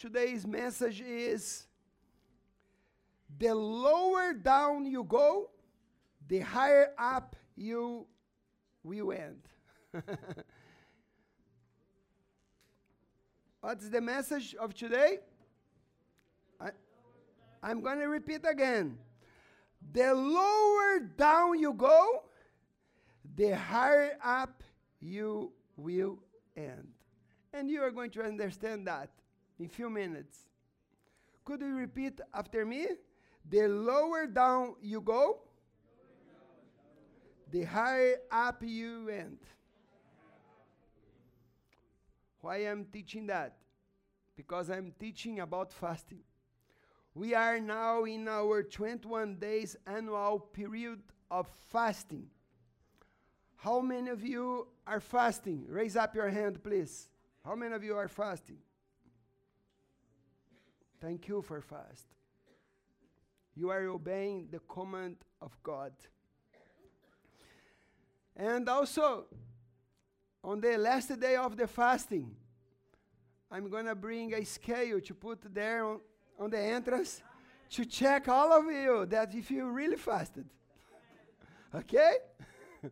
[0.00, 1.66] today's message is
[3.38, 5.50] the lower down you go,
[6.26, 8.06] the higher up you
[8.82, 9.42] will end.
[13.60, 15.18] What's the message of today?
[16.58, 16.70] I,
[17.62, 18.96] I'm going to repeat again.
[19.92, 22.22] The lower down you go,
[23.36, 24.62] the higher up
[24.98, 26.18] you will
[26.56, 26.88] end.
[27.52, 29.10] And you are going to understand that
[29.60, 30.38] in few minutes.
[31.44, 32.86] Could you repeat after me?
[33.48, 35.40] The lower down you go,
[37.50, 39.42] the higher up you went.
[42.40, 43.56] Why I'm teaching that?
[44.36, 46.20] Because I'm teaching about fasting.
[47.14, 52.28] We are now in our 21 days annual period of fasting.
[53.56, 55.66] How many of you are fasting?
[55.68, 57.08] Raise up your hand, please.
[57.44, 58.58] How many of you are fasting?
[61.00, 62.06] Thank you for fast.
[63.54, 65.92] You are obeying the command of God.
[68.36, 69.24] And also,
[70.44, 72.34] on the last day of the fasting,
[73.50, 76.00] I'm going to bring a scale to put there on,
[76.38, 77.22] on the entrance
[77.70, 80.46] to check all of you that if you really fasted.
[81.74, 82.16] okay?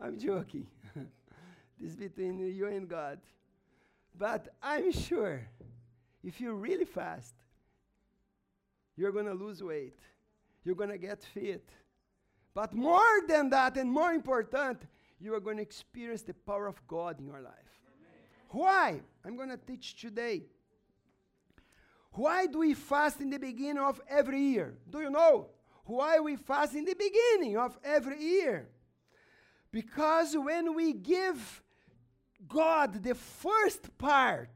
[0.00, 0.66] I'm joking.
[1.80, 3.18] this is between you and God.
[4.16, 5.42] But I'm sure
[6.22, 7.34] if you really fast,
[8.96, 9.98] you're going to lose weight.
[10.64, 11.68] You're going to get fit.
[12.54, 14.82] But more than that, and more important,
[15.18, 17.54] you are going to experience the power of God in your life.
[18.50, 19.00] Why?
[19.24, 20.42] I'm going to teach today.
[22.12, 24.74] Why do we fast in the beginning of every year?
[24.90, 25.48] Do you know
[25.84, 28.68] why we fast in the beginning of every year?
[29.70, 31.62] Because when we give
[32.48, 34.50] God the first part,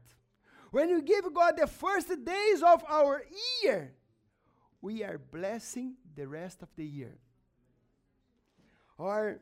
[0.75, 3.23] when we give God the first days of our
[3.63, 3.93] year,
[4.81, 7.17] we are blessing the rest of the year.
[8.97, 9.39] Or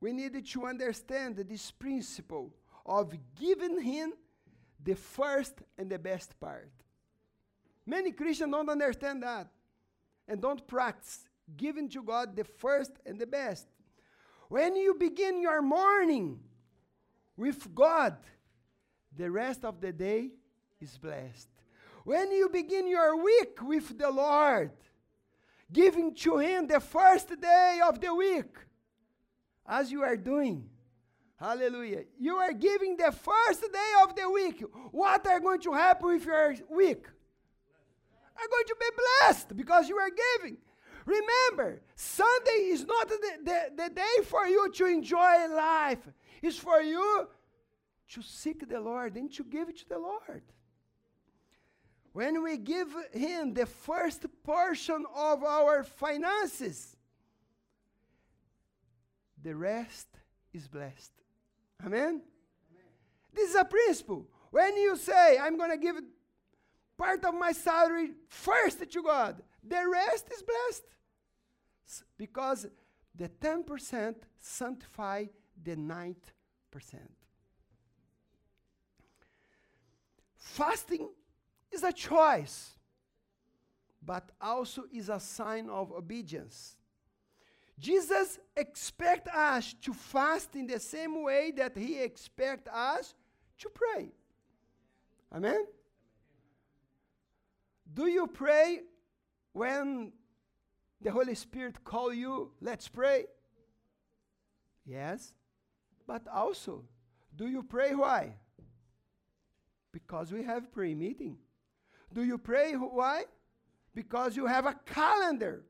[0.00, 2.54] we need to understand this principle
[2.86, 4.14] of giving Him
[4.82, 6.72] the first and the best part.
[7.84, 9.48] Many Christians don't understand that
[10.26, 13.66] and don't practice giving to God the first and the best.
[14.48, 16.40] When you begin your morning
[17.36, 18.16] with God,
[19.16, 20.30] the rest of the day
[20.80, 21.48] is blessed.
[22.04, 24.72] When you begin your week with the Lord,
[25.72, 28.54] giving to Him the first day of the week,
[29.66, 30.68] as you are doing,
[31.38, 34.64] hallelujah, you are giving the first day of the week.
[34.90, 37.06] What are going to happen with your week?
[38.34, 38.86] Are going to be
[39.20, 40.56] blessed because you are giving.
[41.04, 46.08] Remember, Sunday is not the, the, the day for you to enjoy life.
[46.42, 47.28] It's for you
[48.12, 50.42] to seek the Lord and to give it to the Lord.
[52.12, 56.96] When we give Him the first portion of our finances,
[59.42, 60.08] the rest
[60.52, 61.12] is blessed.
[61.84, 62.00] Amen?
[62.00, 62.22] Amen.
[63.32, 64.26] This is a principle.
[64.50, 65.96] When you say, I'm going to give
[66.98, 70.84] part of my salary first to God, the rest is blessed.
[71.88, 72.66] S- because
[73.14, 75.24] the 10% sanctify
[75.62, 76.14] the 9%.
[80.42, 81.08] Fasting
[81.70, 82.72] is a choice,
[84.04, 86.76] but also is a sign of obedience.
[87.78, 93.14] Jesus expects us to fast in the same way that he expects us
[93.58, 94.10] to pray.
[95.32, 95.64] Amen?
[97.94, 98.80] Do you pray
[99.52, 100.12] when
[101.00, 103.26] the Holy Spirit call you, let's pray?
[104.84, 105.32] Yes.
[106.06, 106.82] But also,
[107.34, 108.34] do you pray why?
[109.92, 111.36] Because we have prayer meeting.
[112.12, 113.24] Do you pray why?
[113.94, 115.64] Because you have a calendar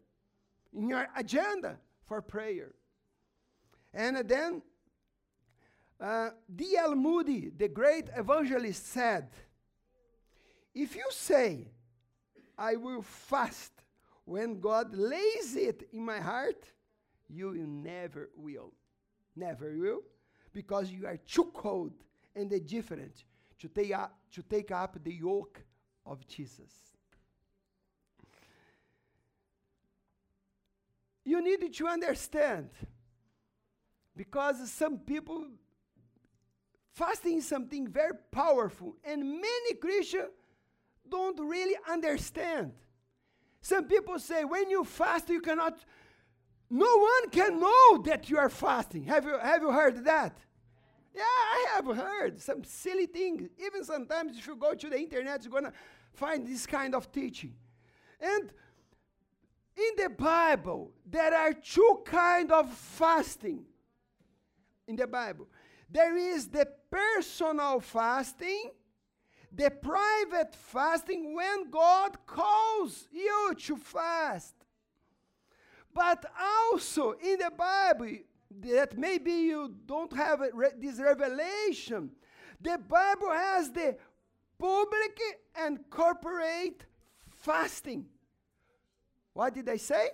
[0.73, 2.73] in your agenda for prayer.
[3.93, 4.63] And then
[6.01, 6.95] uh, D.L.
[6.95, 9.29] Moody, the great evangelist, said,
[10.75, 11.69] If you say,
[12.57, 13.73] I will fast
[14.25, 16.65] when God lays it in my heart,
[17.29, 18.73] you will never will.
[19.35, 20.03] Never will.
[20.53, 21.93] Because you are too cold
[22.35, 23.25] and indifferent
[23.63, 25.63] to take up, to take up the yoke
[26.05, 26.73] of Jesus.
[31.25, 32.71] You need to understand
[34.17, 35.47] because some people
[36.93, 40.31] fasting is something very powerful and many Christians
[41.09, 42.73] don't really understand.
[43.61, 45.79] Some people say when you fast you cannot
[46.69, 49.05] no one can know that you are fasting.
[49.05, 50.37] Have you have you heard that?
[51.15, 53.49] Yeah, I have heard some silly things.
[53.59, 55.73] Even sometimes, if you go to the internet, you're going to
[56.15, 57.55] find this kind of teaching.
[58.21, 58.51] And
[59.77, 63.65] in the Bible, there are two kind of fasting.
[64.87, 65.49] In the Bible,
[65.91, 68.71] there is the personal fasting,
[69.53, 74.55] the private fasting when God calls you to fast.
[75.95, 78.17] But also in the Bible,
[78.61, 80.41] that maybe you don't have
[80.79, 82.11] this revelation,
[82.61, 83.97] the Bible has the
[84.59, 85.21] public
[85.57, 86.85] and corporate
[87.29, 88.07] fasting.
[89.33, 90.11] What did I say?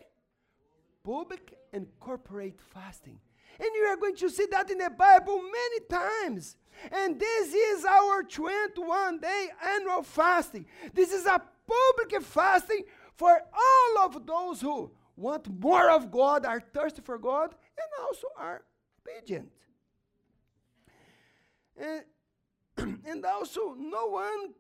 [1.05, 3.19] Public and corporate fasting.
[3.58, 6.56] And you are going to see that in the Bible many times.
[6.93, 10.67] And this is our 21 day annual fasting.
[10.94, 12.84] This is a public fasting
[13.14, 18.27] for all of those who want more of God, are thirsty for God, and also
[18.37, 18.63] are
[19.07, 19.51] obedient.
[21.77, 24.55] And, and also, no one,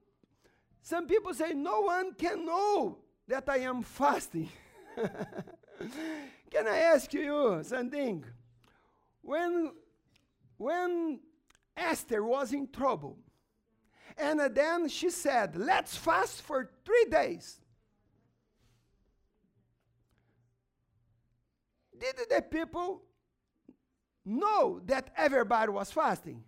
[0.82, 4.48] some people say, no one can know that I am fasting.
[4.96, 8.24] can I ask you something?
[9.22, 9.72] When,
[10.56, 11.20] when
[11.76, 13.18] Esther was in trouble,
[14.18, 17.60] and then she said, Let's fast for three days.
[21.98, 23.02] Did the people
[24.28, 26.44] know that everybody was fasting?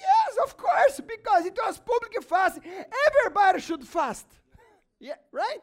[0.00, 2.62] Yes, of course, because it was public fasting.
[3.06, 4.26] Everybody should fast.
[5.00, 5.58] yeah, right?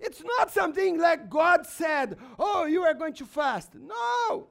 [0.00, 3.74] It's not something like God said, oh, you are going to fast.
[3.74, 4.48] No.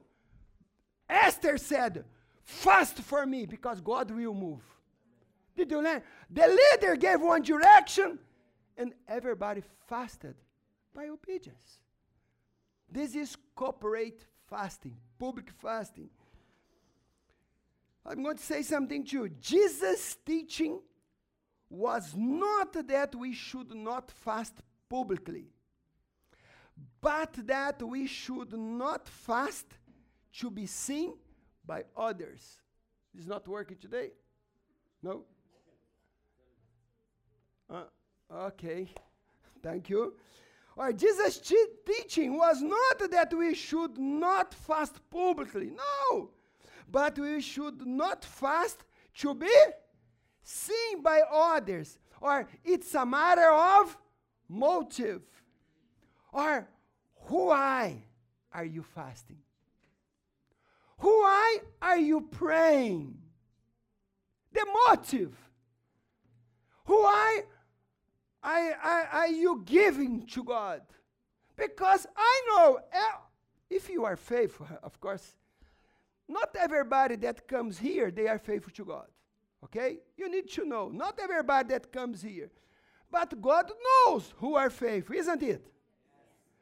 [1.08, 2.04] Esther said,
[2.42, 4.62] fast for me because God will move.
[5.56, 6.02] Did you learn?
[6.30, 8.18] The leader gave one direction
[8.76, 10.34] and everybody fasted
[10.94, 11.78] by obedience.
[12.90, 16.08] This is corporate fasting, public fasting.
[18.04, 19.28] I'm going to say something to you.
[19.28, 20.80] Jesus' teaching
[21.68, 24.54] was not that we should not fast
[24.88, 25.46] publicly,
[27.00, 29.66] but that we should not fast
[30.38, 31.14] to be seen
[31.66, 32.60] by others.
[33.12, 34.10] This Is not working today?
[35.02, 35.24] No?
[37.68, 37.84] Uh,
[38.32, 38.88] okay,
[39.62, 40.14] thank you.
[40.76, 41.40] Or Jesus'
[41.86, 45.70] teaching was not that we should not fast publicly.
[45.70, 46.30] No
[46.88, 48.84] but we should not fast
[49.18, 49.54] to be
[50.42, 51.98] seen by others.
[52.20, 53.96] Or it's a matter of
[54.48, 55.22] motive.
[56.32, 56.68] Or
[57.28, 58.04] why
[58.52, 59.38] are you fasting?
[60.98, 63.18] Why are you praying?
[64.52, 65.36] The motive.
[66.84, 67.42] Why
[68.46, 70.82] are, are you giving to God?
[71.56, 73.18] Because I know eh,
[73.70, 75.36] if you are faithful, of course,
[76.28, 79.06] not everybody that comes here, they are faithful to God.
[79.64, 79.98] Okay?
[80.16, 80.88] You need to know.
[80.88, 82.50] Not everybody that comes here.
[83.10, 83.70] But God
[84.06, 85.66] knows who are faithful, isn't it?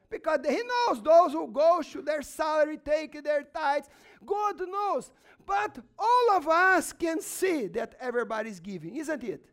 [0.09, 3.89] Because He knows those who go to their salary, take their tithes.
[4.25, 5.11] God knows.
[5.45, 9.45] But all of us can see that everybody is giving, isn't it?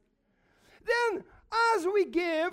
[0.85, 1.25] Then,
[1.75, 2.53] as we give,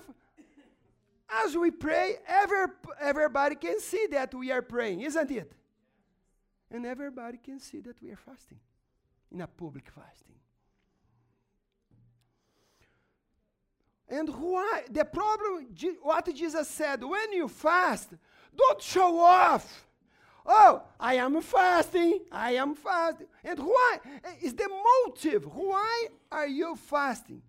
[1.45, 2.65] as we pray, every,
[2.99, 5.53] everybody can see that we are praying, isn't it?
[6.71, 8.59] and everybody can see that we are fasting
[9.31, 10.35] in a public fasting.
[14.07, 14.83] And why?
[14.89, 15.67] The problem,
[16.01, 18.09] what Jesus said, when you fast,
[18.57, 19.85] don't show off.
[20.45, 23.27] Oh, I am fasting, I am fasting.
[23.43, 23.97] And why?
[24.23, 25.43] Eh, is the motive.
[25.43, 27.43] Why are you fasting?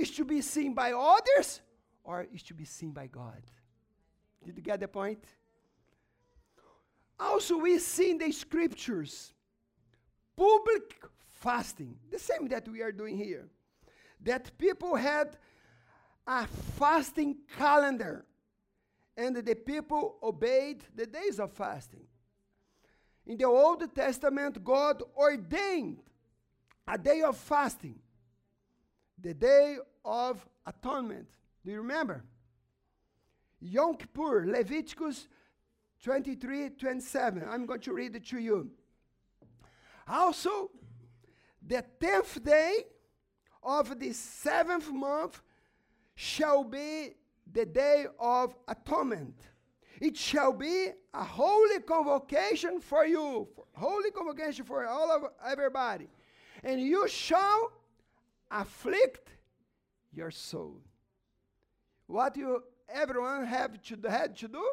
[0.00, 1.60] Is to be seen by others
[2.04, 3.42] or is to be seen by God?
[4.42, 5.22] Did you get the point?
[7.18, 9.34] Also, we see in the scriptures
[10.34, 10.96] public
[11.28, 13.50] fasting, the same that we are doing here.
[14.22, 15.36] That people had
[16.26, 16.46] a
[16.78, 18.24] fasting calendar,
[19.18, 22.06] and the people obeyed the days of fasting.
[23.26, 26.00] In the Old Testament, God ordained
[26.88, 27.98] a day of fasting,
[29.18, 31.28] the day of atonement.
[31.64, 32.24] Do you remember?
[33.60, 35.28] Yom Kippur, Leviticus
[36.02, 37.44] 23, 27.
[37.48, 38.70] I'm going to read it to you.
[40.08, 40.70] Also,
[41.66, 42.84] the tenth day
[43.62, 45.42] of the seventh month
[46.14, 47.14] shall be
[47.52, 49.36] the day of atonement.
[50.00, 56.08] It shall be a holy convocation for you, for holy convocation for all of everybody.
[56.64, 57.72] And you shall
[58.50, 59.28] afflict
[60.12, 60.80] your soul.
[62.06, 64.64] What you everyone have to had to do?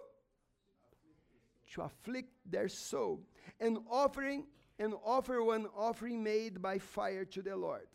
[1.73, 3.21] to afflict their soul,
[3.59, 4.45] and offering
[4.79, 7.87] and offer one offering made by fire to the Lord.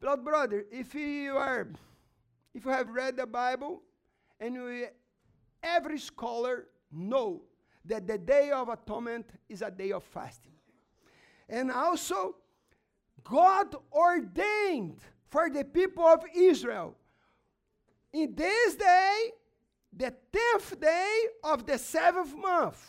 [0.00, 1.68] Beloved brother, if you are
[2.54, 3.82] if you have read the Bible
[4.40, 4.86] and we,
[5.62, 7.42] every scholar know
[7.84, 10.52] that the day of atonement is a day of fasting.
[11.48, 12.36] And also
[13.24, 15.00] God ordained
[15.34, 16.94] for the people of Israel
[18.12, 19.32] in this day,
[19.92, 22.80] the 10th day of the seventh month,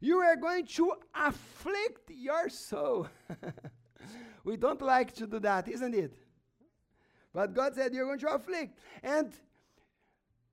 [0.00, 3.08] you are going to afflict your soul.
[4.44, 6.14] we don't like to do that, isn't it?
[7.34, 8.78] But God said, You're going to afflict.
[9.02, 9.32] And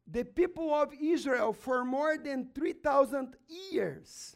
[0.08, 3.36] the people of Israel, for more than 3,000
[3.72, 4.36] years,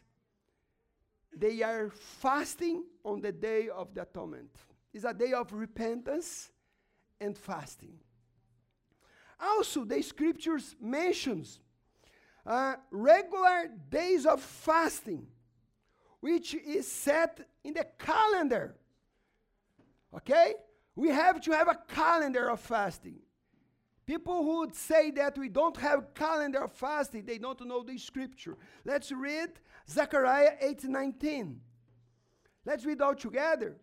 [1.36, 4.52] they are fasting on the day of the atonement.
[4.94, 6.52] It's a day of repentance
[7.20, 8.00] and fasting.
[9.40, 11.60] Also, the scriptures mentions
[12.46, 15.28] uh, regular days of fasting,
[16.20, 18.76] which is set in the calendar.
[20.16, 20.56] Okay?
[20.96, 23.20] We have to have a calendar of fasting.
[24.06, 27.98] People who would say that we don't have calendar of fasting, they don't know the
[27.98, 28.58] scripture.
[28.84, 29.52] Let's read
[29.90, 31.62] Zechariah 8:19.
[32.66, 33.78] Let's read all together.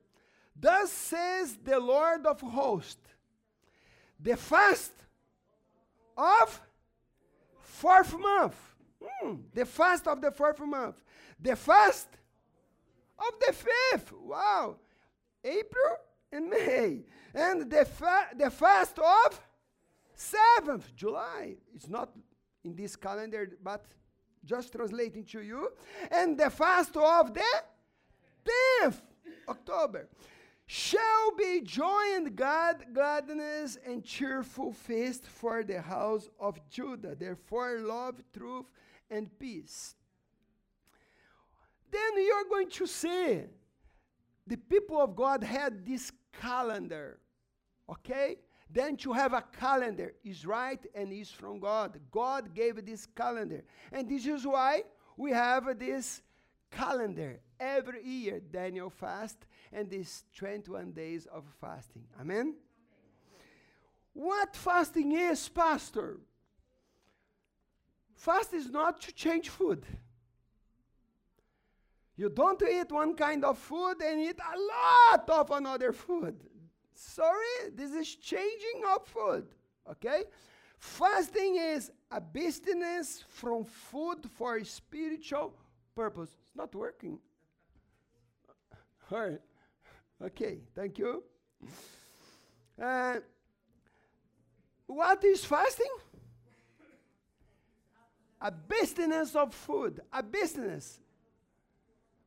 [0.60, 2.96] Thus says the Lord of hosts,
[4.20, 4.92] the fast
[6.16, 6.60] of
[7.60, 8.56] fourth month.
[9.22, 11.00] Mm, the fast of the fourth month.
[11.40, 12.08] The fast
[13.18, 14.12] of the fifth.
[14.12, 14.76] Wow.
[15.44, 15.96] April
[16.32, 17.04] and May.
[17.32, 19.40] And the, fa- the fast of
[20.16, 21.54] 7th July.
[21.74, 22.10] It's not
[22.64, 23.84] in this calendar, but
[24.44, 25.70] just translating to you.
[26.10, 27.62] And the fast of the
[28.82, 29.00] 10th
[29.48, 30.08] October
[30.70, 37.14] shall be joy and God, gladness and cheerful feast for the house of Judah.
[37.14, 38.66] Therefore, love, truth,
[39.10, 39.94] and peace.
[41.90, 43.44] Then you're going to see
[44.46, 47.18] the people of God had this calendar,
[47.90, 48.36] okay?
[48.70, 51.98] Then to have a calendar is right and is from God.
[52.10, 53.64] God gave this calendar.
[53.90, 54.82] And this is why
[55.16, 56.20] we have this
[56.70, 59.38] calendar every year, Daniel fast,
[59.72, 62.04] and these 21 days of fasting.
[62.20, 62.54] Amen?
[64.12, 66.18] What fasting is, Pastor?
[68.14, 69.86] Fast is not to change food.
[72.16, 76.34] You don't eat one kind of food and eat a lot of another food.
[76.94, 79.46] Sorry, this is changing of food.
[79.88, 80.24] Okay?
[80.78, 85.54] Fasting is abstinence from food for spiritual
[85.94, 86.30] purpose.
[86.30, 87.20] It's not working.
[89.12, 89.40] All right.
[90.22, 91.22] Okay, thank you.
[92.80, 93.16] Uh,
[94.86, 95.90] what is fasting?
[98.40, 100.00] Abstinence of food.
[100.12, 101.00] Abstinence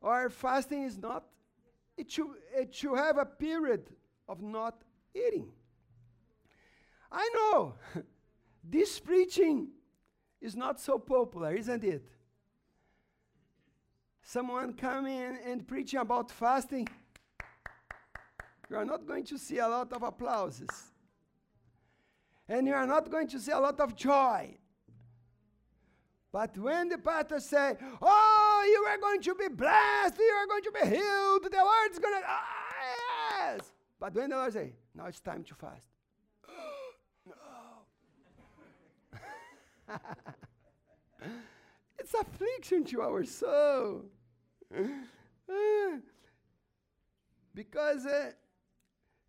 [0.02, 1.26] or fasting is not,
[1.98, 3.90] it should, it should have a period
[4.28, 4.82] of not
[5.14, 5.50] eating.
[7.12, 7.76] I know
[8.64, 9.70] this preaching
[10.40, 12.08] is not so popular, isn't it?
[14.24, 16.88] Someone coming and preaching about fasting,
[18.72, 20.70] you are not going to see a lot of applauses.
[22.48, 24.58] And you are not going to see a lot of joy.
[26.32, 30.64] But when the pastor say, "Oh, you are going to be blessed, you are going
[30.64, 32.46] to be healed, the Lord is going to," ah,
[33.32, 33.74] yes.
[34.00, 35.90] But when the Lord say, "Now it's time to fast,"
[37.26, 37.34] no.
[42.00, 44.06] it's affliction to our soul.
[47.54, 48.32] because uh,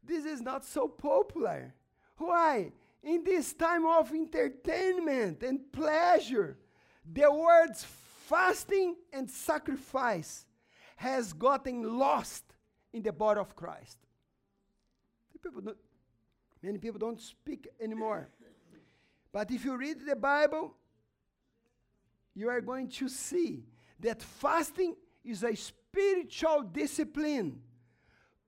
[0.02, 1.74] this is not so popular.
[2.16, 2.72] Why?
[3.02, 6.58] In this time of entertainment and pleasure,
[7.10, 7.84] the words
[8.26, 10.46] fasting and sacrifice
[10.96, 12.44] has gotten lost
[12.92, 13.98] in the body of Christ.
[15.42, 15.74] People
[16.62, 18.28] many people don't speak anymore.
[19.32, 20.74] But if you read the Bible,
[22.34, 23.64] you are going to see
[24.00, 24.94] that fasting
[25.24, 27.60] is a spiritual discipline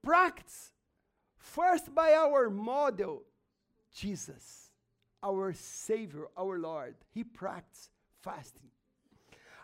[0.03, 0.74] practiced
[1.45, 3.23] first by our model,
[3.95, 4.71] Jesus,
[5.23, 6.95] our Savior, our Lord.
[7.13, 7.91] He practiced
[8.23, 8.71] fasting.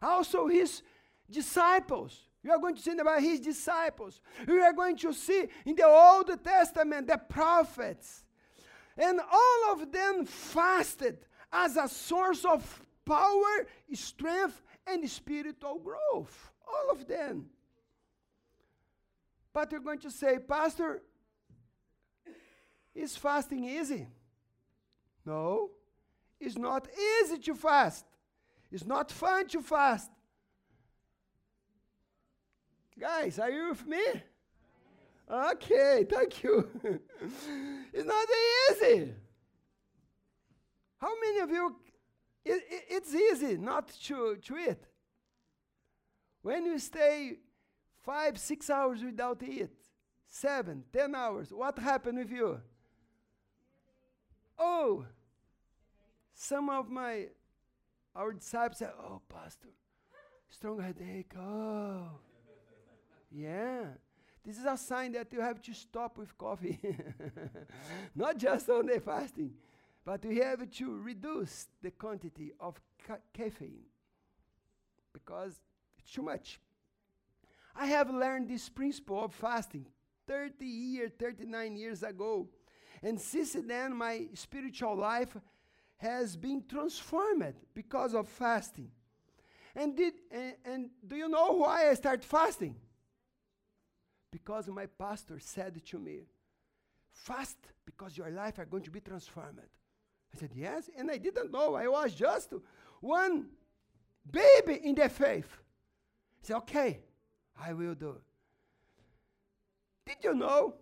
[0.02, 0.82] Also, his
[1.30, 2.20] disciples.
[2.42, 4.20] You are going to see about his disciples.
[4.46, 8.24] You are going to see in the Old Testament the prophets.
[8.96, 11.18] And all of them fasted
[11.52, 16.50] as a source of power, strength, and spiritual growth.
[16.66, 17.46] All of them.
[19.52, 21.02] But you're going to say, Pastor,
[22.94, 24.06] is fasting easy?
[25.24, 25.70] No,
[26.38, 26.88] it's not
[27.22, 28.04] easy to fast.
[28.72, 30.10] It's not fun to fast.
[32.98, 34.04] Guys, are you with me?
[35.30, 36.68] Okay, thank you.
[37.92, 38.26] it's not
[38.70, 39.14] easy.
[40.98, 41.76] How many of you,
[42.44, 44.78] it, it, it's easy not to, to eat.
[46.42, 47.38] When you stay
[48.02, 49.70] five, six hours without eat,
[50.28, 52.60] seven, ten hours, what happened with you?
[54.60, 55.06] Oh,
[56.34, 57.28] some of my,
[58.14, 59.68] our disciples said, oh, Pastor,
[60.50, 62.02] strong headache, oh.
[63.30, 63.84] yeah.
[64.44, 66.78] This is a sign that you have to stop with coffee.
[68.14, 69.52] Not just on the fasting,
[70.04, 73.84] but we have to reduce the quantity of ca- caffeine
[75.12, 75.60] because
[75.98, 76.60] it's too much.
[77.74, 79.86] I have learned this principle of fasting
[80.26, 82.48] 30 years, 39 years ago.
[83.02, 85.36] And since then, my spiritual life
[85.96, 88.90] has been transformed because of fasting.
[89.74, 92.74] And, did, and, and do you know why I started fasting?
[94.30, 96.20] Because my pastor said to me,
[97.12, 99.58] Fast because your life are going to be transformed.
[100.32, 100.88] I said, Yes.
[100.96, 101.74] And I didn't know.
[101.74, 102.52] I was just
[103.00, 103.46] one
[104.30, 105.48] baby in the faith.
[106.42, 107.00] I said, Okay,
[107.60, 108.16] I will do.
[110.06, 110.74] Did you know?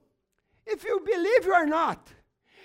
[0.70, 2.08] If you believe you or not,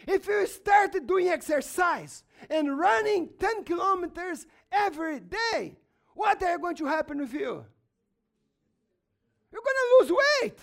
[0.07, 5.77] if you start doing exercise and running 10 kilometers every day,
[6.13, 7.65] what are going to happen with you?
[9.51, 10.59] You're going to lose weight.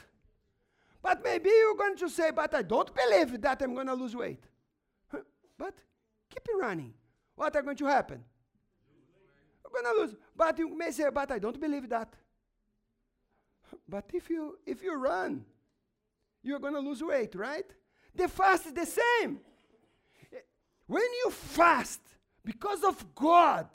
[1.03, 4.15] But maybe you're going to say, but I don't believe that I'm going to lose
[4.15, 4.45] weight.
[5.57, 5.75] But
[6.29, 6.93] keep running.
[7.37, 8.23] What are going to happen?
[9.65, 10.17] You're going to lose.
[10.37, 12.15] But you may say, but I don't believe that.
[13.89, 15.45] But if you if you run,
[16.43, 17.67] you're going to lose weight, right?
[18.15, 19.41] The fast is the same.
[20.87, 22.01] When you fast
[22.45, 23.69] because of God,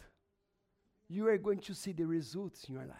[1.07, 2.97] you are going to see the results in your life.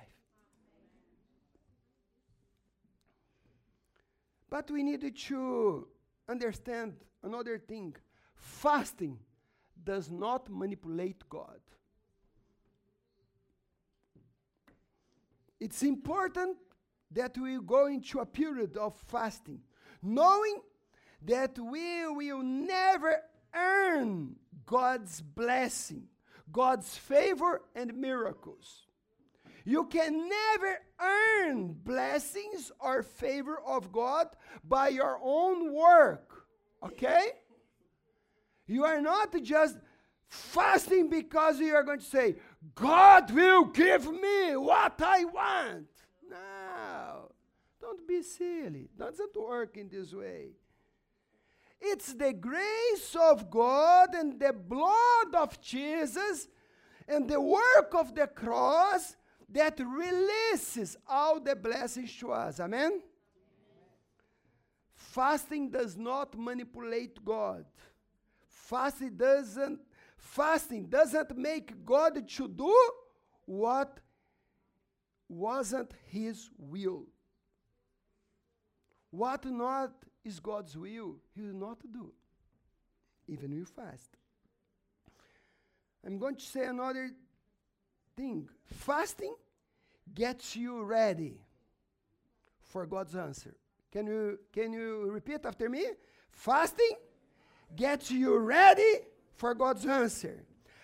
[4.49, 5.87] But we need to
[6.29, 6.93] understand
[7.23, 7.95] another thing
[8.35, 9.19] fasting
[9.83, 11.59] does not manipulate God.
[15.59, 16.57] It's important
[17.15, 19.61] that we go into a period of fasting,
[20.03, 20.59] knowing
[21.23, 23.21] that we will never
[23.55, 26.03] earn God's blessing,
[26.51, 28.85] God's favor, and miracles.
[29.63, 34.27] You can never earn blessings or favor of God
[34.63, 36.45] by your own work.
[36.83, 37.29] Okay?
[38.67, 39.77] You are not just
[40.27, 42.35] fasting because you are going to say,
[42.75, 45.87] God will give me what I want.
[47.85, 48.89] Don't be silly.
[48.97, 50.53] Doesn't work in this way.
[51.79, 56.47] It's the grace of God and the blood of Jesus
[57.07, 59.15] and the work of the cross
[59.49, 62.59] that releases all the blessings to us.
[62.59, 63.01] Amen?
[64.95, 67.65] Fasting does not manipulate God.
[68.47, 69.79] Fasting doesn't
[70.17, 72.91] fasting doesn't make God to do
[73.45, 73.99] what
[75.29, 77.05] wasn't his will.
[79.15, 79.93] What not
[80.25, 82.11] is God's will, he will not do,
[83.29, 84.09] even you fast.
[86.05, 87.09] I'm going to say another
[88.17, 88.49] thing.
[88.65, 89.33] Fasting
[90.13, 91.39] gets you ready
[92.59, 93.55] for God's answer.
[93.89, 95.85] Can you, can you repeat after me?
[96.29, 96.97] Fasting
[97.73, 98.99] gets you ready
[99.33, 100.43] for God's answer.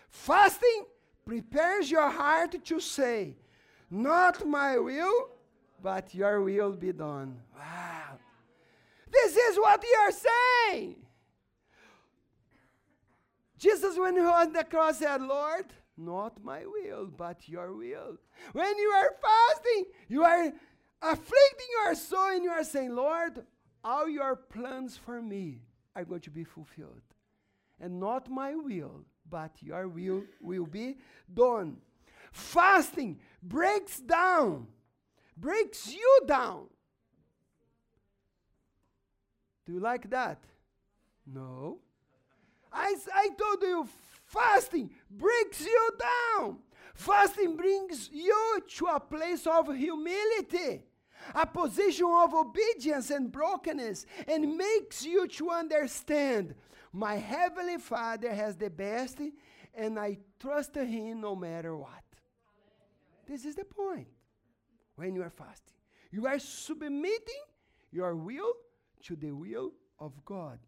[0.10, 0.86] Fasting
[1.26, 3.36] prepares your heart to say,
[3.90, 5.32] Not my will,
[5.84, 7.38] but your will be done.
[7.58, 7.81] Wow.
[9.12, 10.96] This is what you are saying.
[13.58, 18.18] Jesus, when he was on the cross, said, Lord, not my will, but your will.
[18.54, 20.52] When you are fasting, you are
[21.02, 23.46] afflicting your soul and you are saying, Lord,
[23.84, 25.62] all your plans for me
[25.96, 27.02] are going to be fulfilled.
[27.80, 30.98] And not my will, but your will will be
[31.32, 31.78] done.
[32.32, 34.68] Fasting breaks down,
[35.38, 36.68] breaks you down.
[39.72, 40.44] Do you like that?
[41.26, 41.80] No.
[42.74, 43.88] I, I told you,
[44.26, 46.58] fasting breaks you down.
[46.94, 50.84] Fasting brings you to a place of humility,
[51.34, 56.54] a position of obedience and brokenness, and makes you to understand
[56.92, 59.20] my Heavenly Father has the best,
[59.74, 62.04] and I trust Him no matter what.
[63.26, 64.10] This is the point
[64.98, 65.78] when you are fasting.
[66.12, 67.46] You are submitting
[67.90, 68.52] your will
[69.04, 70.60] to the will of God.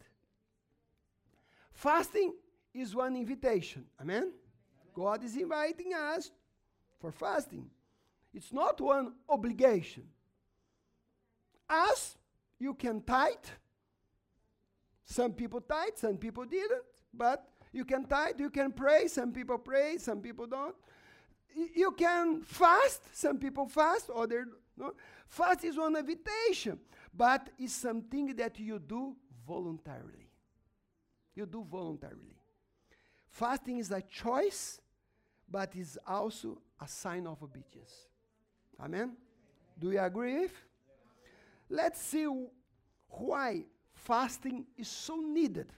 [1.71, 2.33] Fasting
[2.73, 3.85] is one invitation.
[4.01, 4.31] Amen?
[4.93, 6.31] God is inviting us
[6.99, 7.69] for fasting.
[8.33, 10.03] It's not one obligation.
[11.69, 12.15] as
[12.59, 13.33] you can tithe.
[15.05, 19.07] Some people tithe, some people didn't, but you can tithe, you can pray.
[19.07, 20.75] Some people pray, some people don't.
[21.55, 24.45] Y- You can fast, some people fast, other
[24.77, 24.93] no.
[25.27, 26.79] Fast is one invitation,
[27.13, 29.15] but it's something that you do
[29.47, 30.29] voluntarily.
[31.35, 32.37] You do voluntarily.
[33.29, 34.79] Fasting is a choice,
[35.49, 38.07] but is also a sign of obedience.
[38.79, 39.13] Amen?
[39.77, 40.53] Do you agree with?
[41.69, 42.27] Let's see
[43.09, 45.71] why fasting is so needed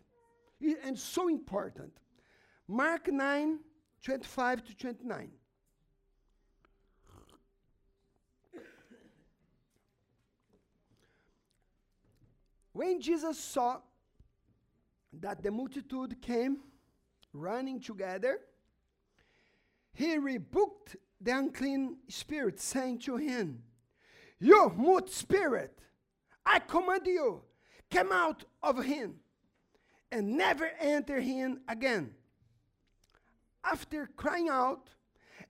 [0.83, 1.91] and so important.
[2.67, 3.59] Mark 9,
[4.01, 5.31] 25 to 29.
[12.75, 13.77] When Jesus saw
[15.21, 16.57] that the multitude came
[17.31, 18.41] running together,
[19.93, 23.63] he rebuked the unclean spirit, saying to him,
[24.41, 25.79] You mute spirit,
[26.45, 27.43] I command you,
[27.89, 29.21] come out of him
[30.11, 32.11] and never enter him again.
[33.63, 34.89] After crying out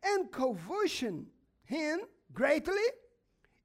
[0.04, 1.26] and convulsion
[1.64, 2.86] him greatly,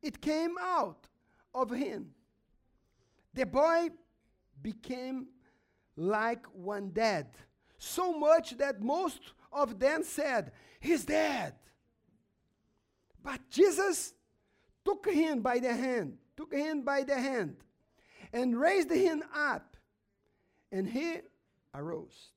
[0.01, 1.09] it came out
[1.55, 2.15] of him.
[3.35, 3.91] The boy
[4.61, 5.29] became
[5.97, 7.29] like one dead,
[7.79, 9.21] so much that most
[9.53, 11.55] of them said, He's dead.
[13.23, 14.15] But Jesus
[14.85, 17.57] took him by the hand, took him by the hand,
[18.33, 19.77] and raised him up,
[20.73, 21.19] and he
[21.75, 22.31] arose.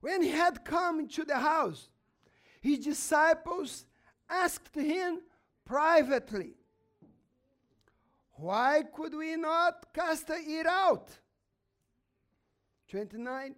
[0.00, 1.88] When he had come into the house,
[2.60, 3.86] his disciples
[4.28, 5.20] asked him
[5.64, 6.55] privately,
[8.36, 11.10] Why could we not cast it out?
[12.88, 13.54] 29.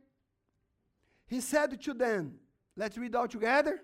[1.27, 2.35] He said to them,
[2.77, 3.81] Let's read all together.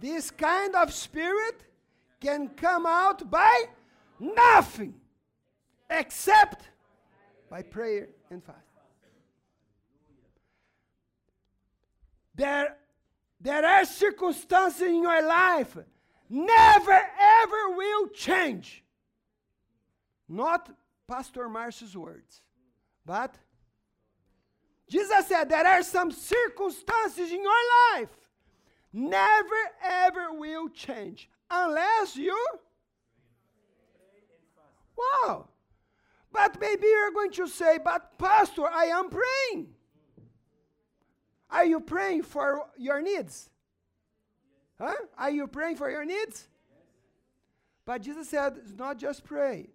[0.00, 1.62] This kind of spirit
[2.20, 3.66] can come out by
[4.18, 4.94] nothing
[5.88, 6.68] except
[7.48, 8.58] by prayer and fast.
[12.34, 12.76] There,
[13.40, 15.78] there are circumstances in your life
[16.28, 18.82] never ever will change.
[20.28, 20.70] Not
[21.06, 22.42] Pastor Marcio's words,
[23.04, 23.36] but
[24.88, 27.62] Jesus said there are some circumstances in your
[27.92, 28.08] life
[28.92, 32.36] never ever will change unless you
[34.96, 35.48] wow.
[36.32, 39.68] But maybe you're going to say but pastor i am praying.
[41.50, 43.48] Are you praying for your needs?
[44.80, 44.94] Huh?
[45.16, 46.48] Are you praying for your needs?
[47.84, 49.68] But jesus said it's not just pray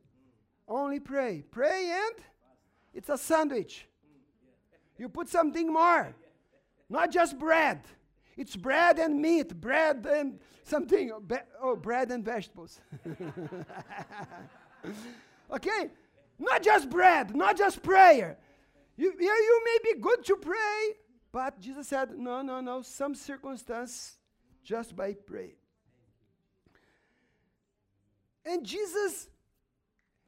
[0.78, 2.26] only pray pray and
[2.94, 3.88] it's a sandwich
[4.98, 6.14] you put something more
[6.90, 7.82] not just bread
[8.38, 11.12] it's bread and meat, bread and something.
[11.62, 12.80] Oh, bread and vegetables.
[15.52, 15.90] okay?
[16.40, 18.38] Not just bread, not just prayer.
[18.98, 20.96] You, you, you may be good to pray,
[21.32, 24.18] but Jesus said, no, no, no, some circumstance
[24.64, 25.56] just by pray.
[28.46, 29.28] And Jesus,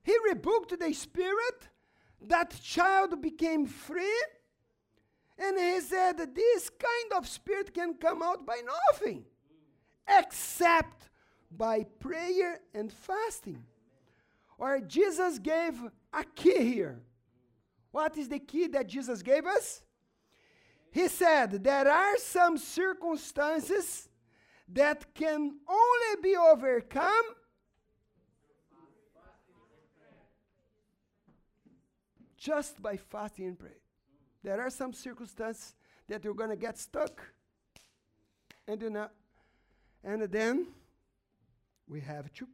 [0.04, 1.70] he rebuked the spirit.
[2.22, 4.22] That child became free.
[5.38, 8.62] And he said, This kind of spirit can come out by
[8.92, 9.26] nothing
[10.08, 11.10] except
[11.50, 13.64] by prayer and fasting.
[14.58, 15.74] Or Jesus gave
[16.14, 17.02] a key here.
[17.92, 19.84] What is the key that Jesus gave us?
[20.92, 24.10] He said, There are some circumstances
[24.68, 27.26] that can only be overcome
[32.44, 33.80] just by fasting and prayer.
[34.44, 35.74] There are some circumstances
[36.10, 37.22] that you're going to get stuck.
[38.68, 39.08] And know,
[40.04, 40.68] and then
[41.88, 42.48] we have to.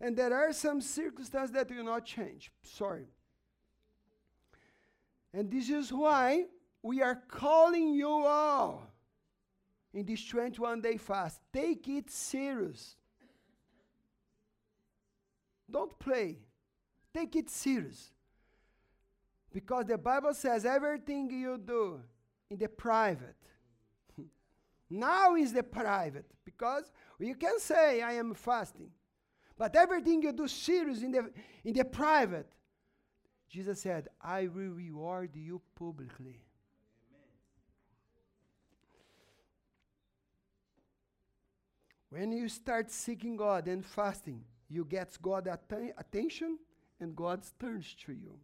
[0.00, 2.50] And there are some circumstances that will not change.
[2.62, 3.06] Sorry.
[5.34, 6.46] And this is why
[6.82, 8.86] we are calling you all
[9.92, 11.38] in this 21 day fast.
[11.52, 12.96] Take it serious.
[15.70, 16.38] Don't play.
[17.14, 18.11] Take it serious.
[19.52, 22.00] Because the Bible says everything you do
[22.50, 23.36] in the private.
[24.90, 26.26] now is the private.
[26.44, 28.90] Because you can say, I am fasting.
[29.56, 31.30] But everything you do serious in the,
[31.64, 32.50] in the private,
[33.48, 36.40] Jesus said, I will reward you publicly.
[42.08, 46.58] When you start seeking God and fasting, you get God's atten- attention
[47.00, 48.38] and God turns to you.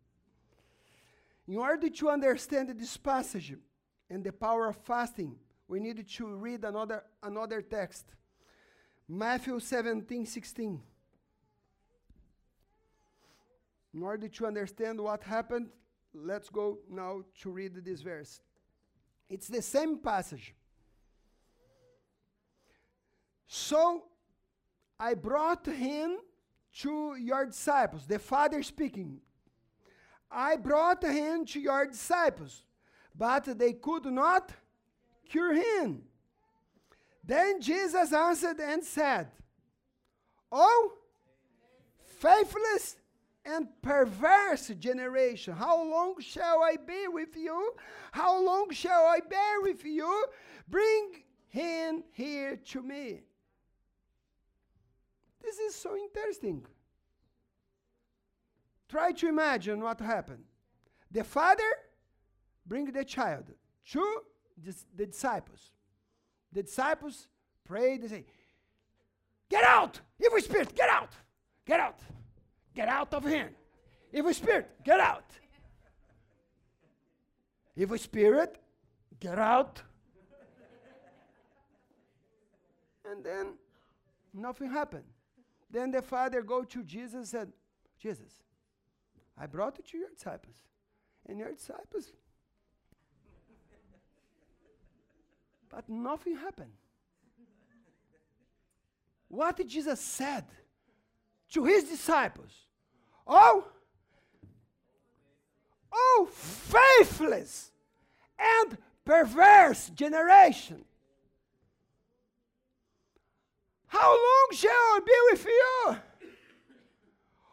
[1.49, 3.55] In order to understand this passage
[4.11, 5.35] and the power of fasting,
[5.67, 8.05] we need to read another, another text.
[9.09, 10.81] Matthew 17, 16.
[13.95, 15.71] In order to understand what happened,
[16.13, 18.43] let's go now to read this verse.
[19.31, 20.55] It's the same passage.
[23.47, 24.05] So
[25.01, 26.19] I brought him
[26.81, 29.23] to your disciples, the Father speaking.
[30.31, 32.63] I brought him to your disciples,
[33.15, 34.53] but they could not
[35.29, 36.03] cure him.
[37.25, 39.29] Then Jesus answered and said,
[40.51, 40.93] Oh,
[42.05, 42.97] faithless
[43.45, 47.75] and perverse generation, how long shall I be with you?
[48.13, 50.27] How long shall I bear with you?
[50.69, 53.21] Bring him here to me.
[55.43, 56.67] This is so interesting.
[58.89, 60.45] Try to imagine what happened.
[61.11, 61.71] The father
[62.67, 63.45] bring the child
[63.93, 64.23] to
[64.97, 65.71] the disciples.
[66.53, 67.29] The disciples
[67.65, 68.25] pray, they say,
[69.49, 70.01] Get out!
[70.23, 71.13] Evil spirit, get out!
[71.67, 72.01] Get out!
[72.75, 73.51] Get out of him!
[74.13, 75.25] Evil spirit, get out!
[77.77, 78.59] Evil spirit,
[79.21, 79.83] get out!
[83.11, 83.55] and then
[84.35, 85.05] nothing happened.
[85.71, 87.53] Then the father go to Jesus and said,
[87.99, 88.43] Jesus,
[89.41, 90.57] I brought it to your disciples.
[91.29, 92.13] And your disciples
[95.69, 96.73] But nothing happened.
[99.29, 100.45] What Jesus said
[101.53, 102.53] to his disciples?
[103.27, 103.67] Oh,
[105.93, 107.71] oh, faithless
[108.39, 110.85] and perverse generation.
[113.89, 115.97] How long shall I be with you?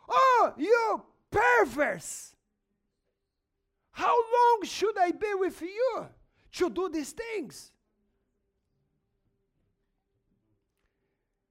[0.08, 1.04] Oh, you
[1.36, 2.36] perverse.
[3.92, 6.08] How long should I be with you
[6.54, 7.72] to do these things?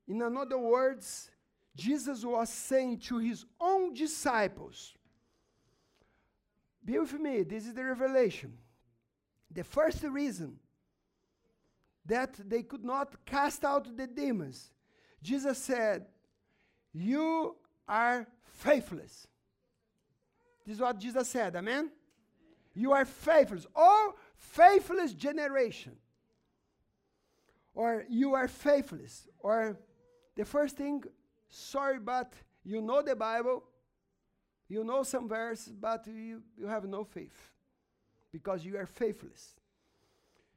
[0.06, 1.30] In other words,
[1.74, 4.94] Jesus was saying to his own disciples,
[6.84, 8.52] be with me, this is the revelation.
[9.50, 10.58] The first reason
[12.04, 14.70] that they could not cast out the demons,
[15.22, 16.04] Jesus said,
[16.92, 17.56] You
[17.88, 19.26] are faithless.
[20.66, 21.90] This is what Jesus said, amen?
[22.74, 23.66] You are faithless.
[23.74, 25.92] Oh, faithless generation.
[27.74, 29.28] Or you are faithless.
[29.38, 29.78] Or
[30.36, 31.04] the first thing,
[31.48, 32.32] sorry, but
[32.64, 33.64] you know the Bible,
[34.68, 37.52] you know some verses, but you, you have no faith
[38.32, 39.54] because you are faithless.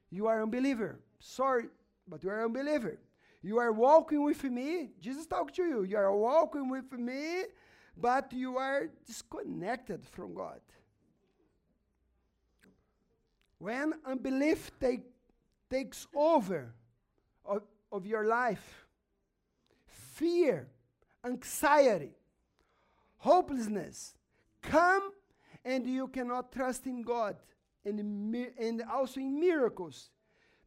[0.10, 1.00] You are unbeliever.
[1.20, 1.66] Sorry,
[2.08, 2.98] but you are unbeliever.
[3.42, 4.90] You are walking with me.
[5.00, 5.84] Jesus talked to you.
[5.84, 7.44] You are walking with me,
[8.00, 10.60] but you are disconnected from God.
[13.60, 15.02] When unbelief take,
[15.70, 16.74] takes over
[17.44, 18.86] of, of your life,
[19.88, 20.68] fear,
[21.26, 22.12] anxiety,
[23.18, 24.14] hopelessness
[24.62, 25.12] come
[25.66, 27.36] and you cannot trust in God
[27.84, 30.10] and, and also in miracles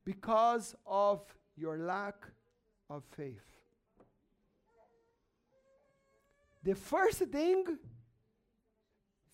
[0.04, 1.22] because of
[1.56, 2.26] your lack
[2.88, 3.49] of faith.
[6.62, 7.64] The first thing,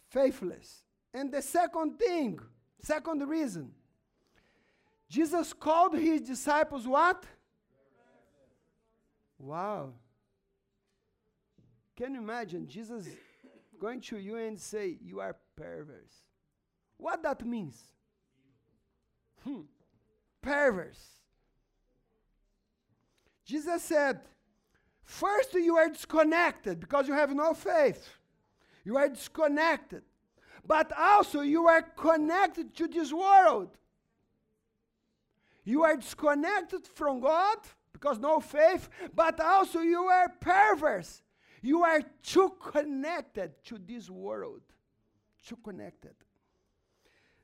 [0.09, 0.83] faithless.
[1.13, 2.39] And the second thing,
[2.83, 3.73] second reason,
[5.09, 7.25] Jesus called his disciples what?
[9.39, 9.93] Wow.
[11.97, 13.07] Can you imagine Jesus
[13.81, 16.23] going to you and say, You are perverse?
[16.97, 17.83] What that means?
[19.45, 19.63] Hmm.
[20.43, 21.05] Perverse.
[23.45, 24.21] Jesus said,
[25.07, 28.07] First, you are disconnected because you have no faith.
[28.85, 30.03] You are disconnected.
[30.67, 33.71] But also, you are connected to this world.
[35.65, 37.59] You are disconnected from God
[37.95, 41.23] because no faith, but also you are perverse
[41.67, 44.63] you are too connected to this world.
[45.45, 46.15] Too connected.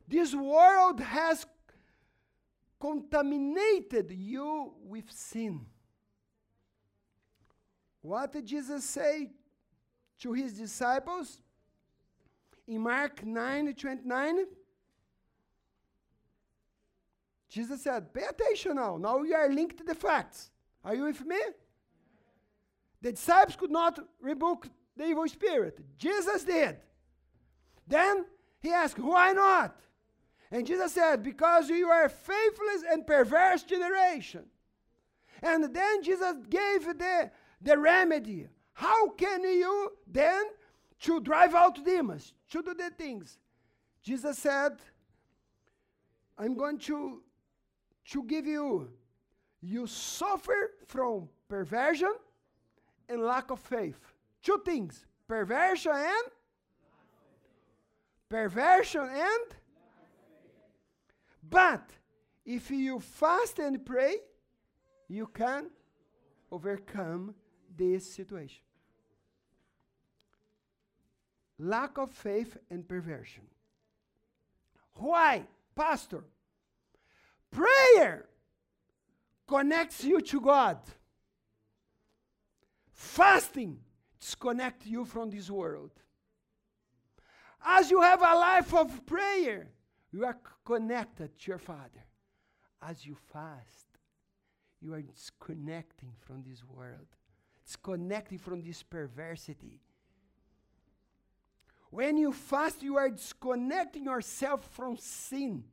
[0.07, 1.45] This world has
[2.81, 5.67] contaminated you with sin.
[8.03, 9.31] What did Jesus say
[10.21, 11.41] to his disciples
[12.67, 14.47] in Mark 9 29?
[17.49, 18.97] Jesus said, Pay attention now.
[18.97, 20.51] Now you are linked to the facts.
[20.85, 21.39] Are you with me?
[23.03, 25.79] The disciples could not rebuke the evil spirit.
[25.97, 26.79] Jesus did.
[27.87, 28.25] Then
[28.61, 29.77] he asked, Why not?
[30.51, 34.45] And Jesus said, Because you are a faithless and perverse generation.
[35.43, 37.31] And then Jesus gave the,
[37.63, 38.49] the remedy.
[38.75, 40.45] How can you then
[41.01, 43.39] to drive out demons, to do the things?
[44.03, 44.73] Jesus said,
[46.39, 47.23] I'm going to,
[48.11, 48.89] to give you,
[49.61, 52.13] you suffer from perversion
[53.09, 54.01] and lack of faith.
[54.43, 56.25] Two things perversion and
[58.29, 59.57] perversion and
[61.49, 61.91] but
[62.47, 64.17] if you fast and pray,
[65.09, 65.71] you can
[66.51, 67.35] overcome
[67.77, 68.63] this situation.
[71.59, 73.45] Lack of faith and perversion.
[74.95, 76.25] Why, Pastor?
[77.51, 78.27] Prayer
[79.47, 80.79] connects you to God.
[82.93, 83.79] Fasting
[84.19, 85.91] disconnects you from this world.
[87.65, 89.69] As you have a life of prayer,
[90.11, 92.05] you are connected to your Father.
[92.81, 93.87] As you fast,
[94.81, 97.07] you are disconnecting from this world,
[97.73, 99.81] disconnecting from this perversity.
[101.91, 105.65] When you fast, you are disconnecting yourself from sin,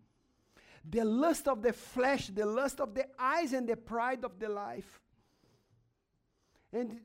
[0.90, 4.50] the lust of the flesh, the lust of the eyes, and the pride of the
[4.50, 5.02] life.
[6.72, 7.00] And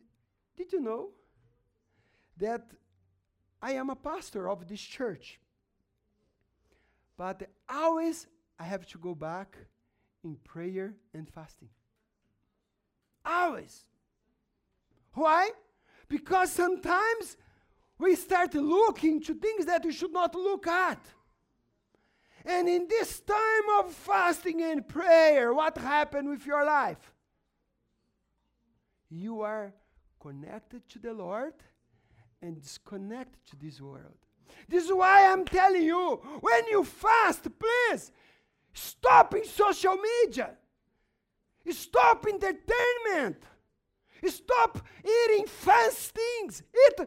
[0.57, 1.11] did you know
[2.37, 2.63] that
[3.63, 5.41] I am a pastor of this church?
[7.17, 8.27] But always
[8.59, 9.57] I have to go back
[10.23, 11.69] in prayer and fasting.
[13.25, 13.85] Always.
[15.15, 15.51] Why?
[16.09, 17.37] Because sometimes
[17.99, 21.05] we start looking to things that we should not look at.
[22.45, 27.13] And in this time of fasting and prayer, what happened with your life?
[29.09, 29.73] You are
[30.21, 31.55] connected to the Lord
[32.43, 34.19] and disconnected to this world.
[34.69, 38.13] This is why I'm telling you when you fast, please
[38.73, 40.51] stop in social media,
[41.71, 43.43] stop entertainment,
[44.31, 47.07] stop eating fast things, eat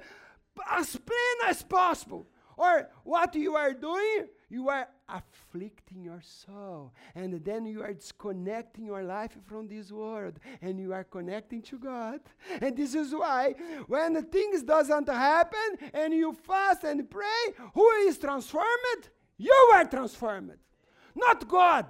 [0.69, 2.27] as plain as possible.
[2.57, 6.91] Or what you are doing, you are afflicting your soul.
[7.13, 10.39] And then you are disconnecting your life from this world.
[10.61, 12.19] And you are connecting to God.
[12.59, 13.53] And this is why
[13.85, 19.09] when things doesn't happen and you fast and pray, who is transformed?
[19.37, 20.57] You are transformed.
[21.15, 21.85] Not God.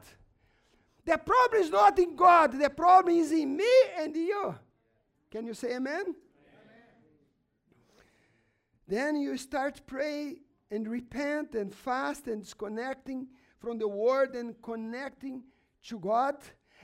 [1.06, 2.60] The problem is not in God.
[2.60, 4.54] The problem is in me and you.
[5.30, 6.02] Can you say amen?
[6.02, 6.16] amen.
[8.88, 10.38] Then you start pray
[10.72, 13.28] and repent and fast and disconnecting
[13.60, 15.44] from the world and connecting
[15.84, 16.36] to God.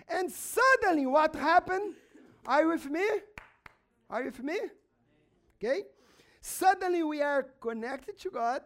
[0.08, 1.96] And suddenly, what happened?
[2.46, 3.06] Are you with me?
[4.10, 4.60] Are you with me?
[5.58, 5.84] Okay?
[6.42, 8.64] Suddenly, we are connected to God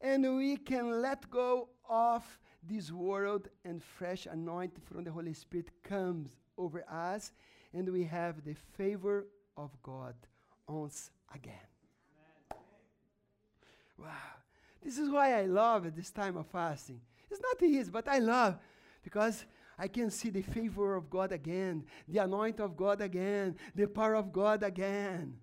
[0.00, 2.24] and we can let go of
[2.62, 7.32] this world and fresh anointing from the Holy Spirit comes over us
[7.72, 10.14] and we have the favor of God
[10.68, 11.54] once again.
[13.98, 14.08] Wow.
[14.82, 17.00] This is why I love this time of fasting.
[17.30, 18.58] It's not easy, but I love
[19.02, 19.44] because
[19.78, 24.14] I can see the favor of God again, the anointing of God again, the power
[24.14, 25.36] of God again.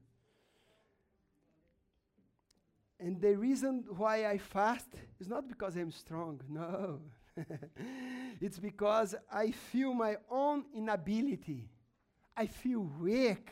[2.99, 4.87] And the reason why I fast
[5.19, 6.99] is not because I'm strong, no.
[8.41, 11.69] it's because I feel my own inability.
[12.37, 13.49] I feel weak.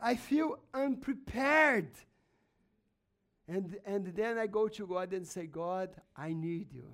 [0.00, 1.90] I feel unprepared
[3.50, 6.86] and, and then I go to God and say, God, I need you.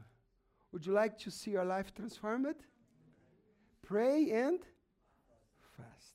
[0.73, 2.55] Would you like to see your life transformed?
[3.87, 4.61] Pray and
[5.77, 6.15] fast.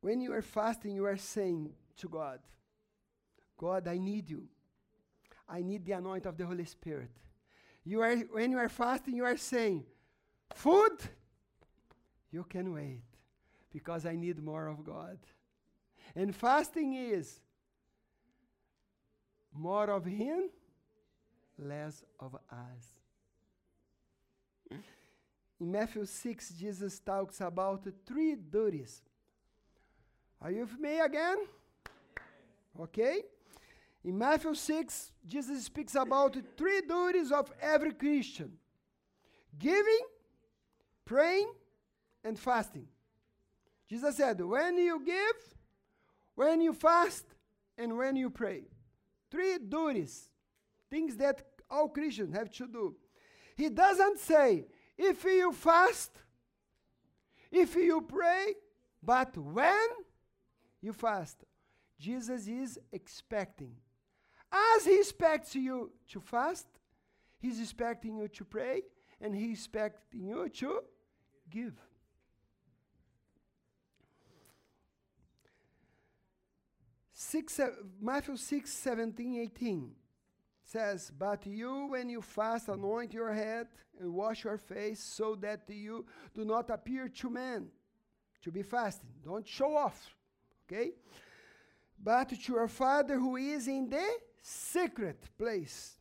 [0.00, 2.38] When you are fasting, you are saying to God,
[3.58, 4.44] God, I need you.
[5.46, 7.10] I need the anointing of the Holy Spirit.
[7.84, 9.84] You are, when you are fasting, you are saying,
[10.54, 10.98] Food,
[12.30, 13.02] you can wait
[13.72, 15.18] because I need more of God.
[16.14, 17.40] And fasting is
[19.54, 20.50] more of Him,
[21.58, 23.00] less of us.
[25.60, 29.02] In Matthew 6, Jesus talks about three duties.
[30.40, 31.36] Are you with me again?
[32.80, 33.22] Okay?
[34.02, 38.52] In Matthew 6, Jesus speaks about three duties of every Christian
[39.58, 40.00] giving,
[41.10, 41.50] praying,
[42.22, 42.86] and fasting.
[43.88, 45.56] Jesus said, When you give,
[46.36, 47.24] when you fast
[47.76, 48.62] and when you pray.
[49.28, 50.30] Three duties,
[50.88, 52.94] things that all Christians have to do.
[53.56, 56.12] He doesn't say, if you fast,
[57.50, 58.54] if you pray,
[59.02, 59.88] but when
[60.80, 61.38] you fast.
[61.98, 63.72] Jesus is expecting.
[64.76, 66.68] As he expects you to fast,
[67.40, 68.82] he's expecting you to pray,
[69.20, 70.80] and he's expecting you to
[71.50, 71.74] give.
[77.12, 77.60] Six,
[78.00, 79.90] Matthew 6, 17, 18
[80.64, 83.68] says, But you, when you fast, anoint your head
[84.00, 87.68] and wash your face so that you do not appear to men
[88.42, 89.10] to be fasting.
[89.24, 90.14] Don't show off,
[90.66, 90.92] okay?
[92.02, 94.08] but to your Father who is in the
[94.42, 95.98] secret place.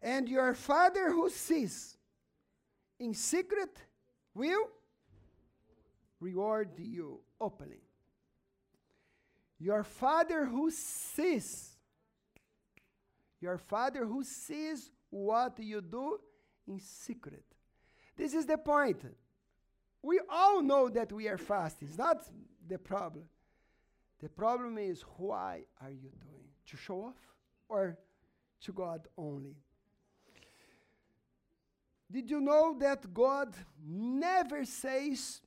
[0.00, 1.96] And your Father who sees
[2.98, 3.76] in secret
[4.34, 4.68] will
[6.20, 7.82] reward you openly.
[9.58, 11.76] Your Father who sees,
[13.40, 16.18] your Father who sees what you do
[16.66, 17.44] in secret.
[18.16, 19.02] This is the point.
[20.02, 21.88] We all know that we are fasting.
[21.88, 22.24] It's not
[22.66, 23.24] the problem.
[24.20, 26.48] The problem is why are you doing?
[26.66, 27.16] To show off
[27.68, 27.98] or
[28.62, 29.56] to God only?
[32.12, 35.40] Did you know that God never says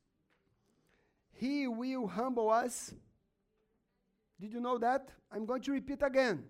[1.35, 2.93] he will humble us?
[4.39, 5.09] Did you know that?
[5.31, 6.43] I'm going to repeat again.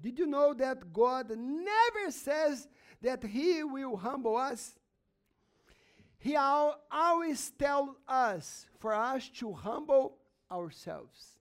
[0.00, 2.68] Did you know that God never says
[3.02, 4.78] that He will humble us?
[6.18, 10.16] He al- always tells us for us to humble
[10.50, 11.38] ourselves.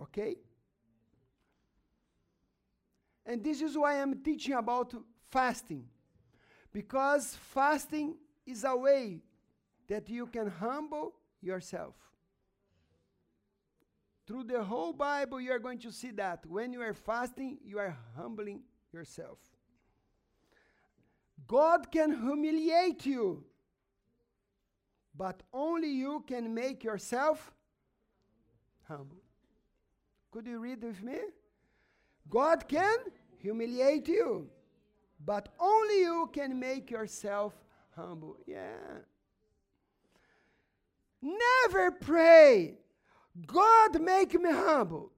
[0.00, 0.36] Okay?
[3.24, 4.94] And this is why I'm teaching about
[5.30, 5.84] fasting.
[6.72, 8.16] Because fasting
[8.46, 9.20] is a way
[9.88, 11.94] that you can humble yourself.
[14.26, 16.44] Through the whole Bible, you are going to see that.
[16.46, 18.60] When you are fasting, you are humbling
[18.92, 19.38] yourself.
[21.46, 23.42] God can humiliate you,
[25.16, 27.54] but only you can make yourself
[28.86, 29.22] humble.
[30.30, 31.18] Could you read with me?
[32.28, 32.98] God can
[33.38, 34.50] humiliate you,
[35.24, 37.54] but only you can make yourself
[37.94, 38.36] humble.
[38.46, 39.02] Yeah.
[41.20, 42.78] Never pray
[43.46, 45.12] God make me humble.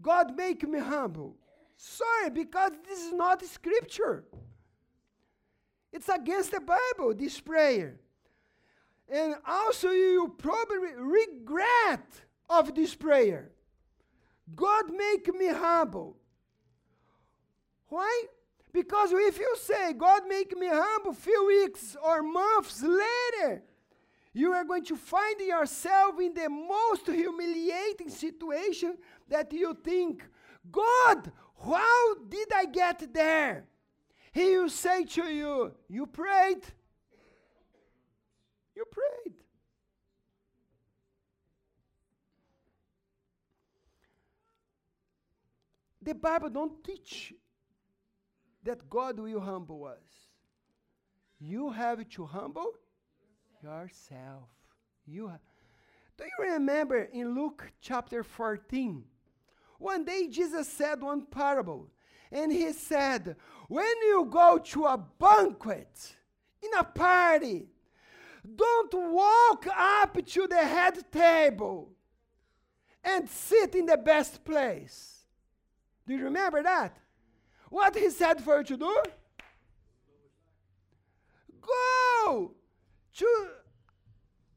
[0.00, 1.36] God make me humble.
[1.76, 4.24] Sorry, because this is not scripture.
[5.92, 8.00] It's against the Bible, this prayer.
[9.08, 12.06] And also you probably regret
[12.48, 13.50] of this prayer.
[14.54, 16.16] God make me humble.
[17.88, 18.24] Why?
[18.72, 23.62] Because if you say, God make me humble, few weeks or months later,
[24.32, 28.96] you are going to find yourself in the most humiliating situation
[29.28, 30.24] that you think,
[30.70, 31.30] God,
[31.62, 33.66] how did I get there?
[34.32, 36.62] He will say to you, You prayed.
[38.74, 39.34] You prayed.
[46.00, 47.34] The Bible don't teach
[48.64, 50.28] that God will humble us.
[51.40, 52.72] You have to humble
[53.62, 54.48] yourself.
[55.06, 55.38] You ha-
[56.16, 59.04] Do you remember in Luke chapter 14?
[59.78, 61.90] One day Jesus said one parable,
[62.30, 63.36] and he said,
[63.68, 66.16] When you go to a banquet,
[66.62, 67.66] in a party,
[68.56, 71.90] don't walk up to the head table
[73.04, 75.24] and sit in the best place.
[76.06, 76.96] Do you remember that?
[77.72, 79.02] What he said for you to do?
[81.62, 82.52] Go
[83.16, 83.48] to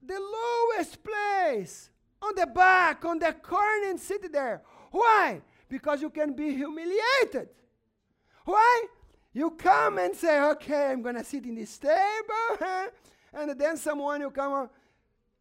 [0.05, 1.91] the lowest place
[2.22, 4.63] on the back, on the corner, and sit there.
[4.91, 5.41] Why?
[5.70, 7.47] Because you can be humiliated.
[8.43, 8.86] Why?
[9.32, 12.59] You come and say, okay, I'm going to sit in this table.
[13.34, 14.70] and then someone will come on,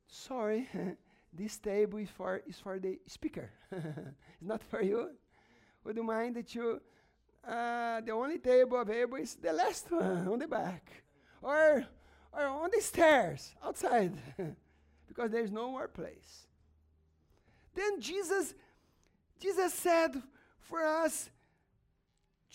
[0.07, 0.69] sorry,
[1.33, 3.51] this table is for, is for the speaker.
[3.73, 5.11] it's not for you.
[5.83, 6.81] Would you mind that you,
[7.49, 10.91] uh, the only table available is the last one on the back.
[11.43, 11.85] Or
[12.37, 14.13] or on the stairs outside
[15.09, 16.47] because there's no more place.
[17.75, 18.55] Then Jesus,
[19.39, 20.21] Jesus said
[20.61, 21.31] for us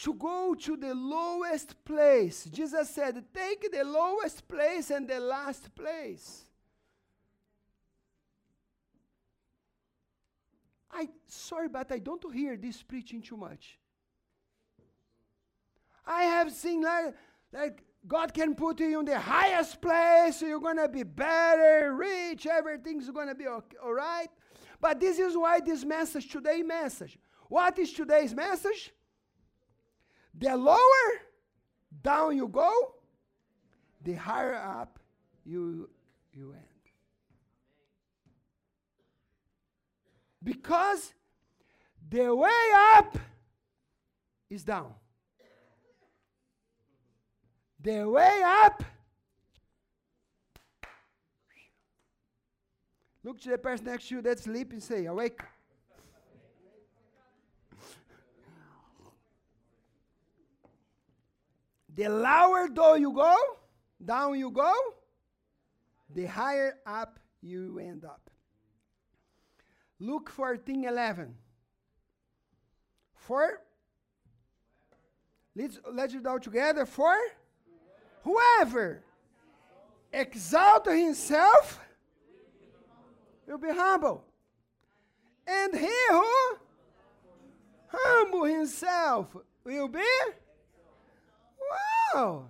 [0.01, 2.45] to go to the lowest place.
[2.45, 6.45] Jesus said, take the lowest place and the last place.
[10.91, 13.78] I sorry, but I don't hear this preaching too much.
[16.05, 17.15] I have seen like
[17.51, 22.47] like God can put you in the highest place, you're going to be better, rich,
[22.47, 24.27] everything's going to be okay, all right.
[24.79, 27.17] But this is why this message, today's message.
[27.49, 28.93] What is today's message?
[30.37, 31.09] The lower
[32.01, 32.95] down you go,
[34.03, 34.99] the higher up
[35.43, 35.89] you,
[36.33, 36.63] you end.
[40.41, 41.13] Because
[42.09, 42.49] the way
[42.95, 43.17] up
[44.49, 44.93] is down.
[47.81, 48.83] The way up.
[53.23, 55.39] Look to the person next to you that's sleeping say, Awake.
[61.95, 63.35] the lower though you go,
[64.03, 64.73] down you go,
[66.13, 68.29] the higher up you end up.
[69.99, 71.35] Luke 14 11.
[73.13, 73.61] For,
[75.55, 76.85] let's, let's read all together.
[76.85, 77.13] For
[78.29, 79.01] whoever
[80.13, 81.79] exalt himself
[83.47, 84.23] will be humble.
[85.47, 86.57] And he who
[87.87, 90.03] humble himself will be
[92.13, 92.45] wow.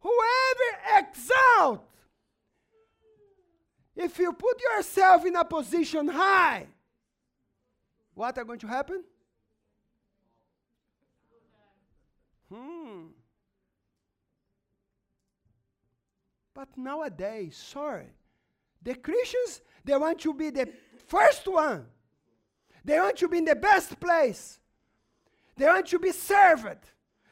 [0.00, 1.84] Whoever exalt,
[3.96, 6.66] if you put yourself in a position high,
[8.14, 9.02] what are going to happen?
[12.52, 13.06] Hmm.
[16.54, 18.10] But nowadays, sorry,
[18.82, 20.68] the Christians, they want to be the
[21.06, 21.86] first one.
[22.84, 24.58] They want to be in the best place.
[25.56, 26.78] They want to be served.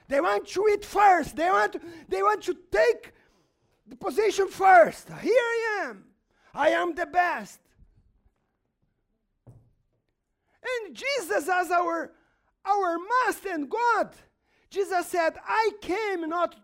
[0.09, 1.37] They want to eat first.
[1.37, 3.12] They want to, they want to take
[3.87, 5.09] the position first.
[5.21, 6.05] Here I am.
[6.55, 7.61] I am the best.
[9.47, 12.12] And Jesus as our
[12.64, 14.14] our master and God,
[14.68, 16.55] Jesus said, I came not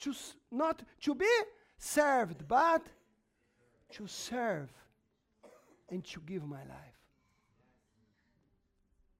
[0.00, 0.14] to
[0.50, 1.28] not to be
[1.78, 2.86] served, but
[3.92, 4.70] to serve
[5.88, 7.00] and to give my life.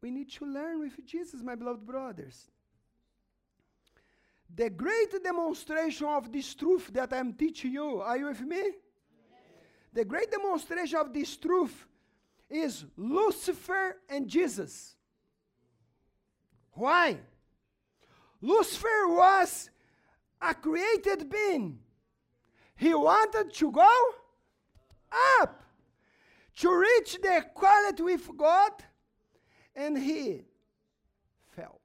[0.01, 2.51] We need to learn with Jesus, my beloved brothers.
[4.55, 8.63] The great demonstration of this truth that I'm teaching you, are you with me?
[9.93, 11.87] The great demonstration of this truth
[12.49, 14.95] is Lucifer and Jesus.
[16.73, 17.19] Why?
[18.41, 19.71] Lucifer was
[20.41, 21.79] a created being.
[22.77, 23.93] He wanted to go
[25.41, 25.62] up,
[26.59, 28.72] to reach the equality with God,
[29.74, 30.43] and he
[31.55, 31.81] fell.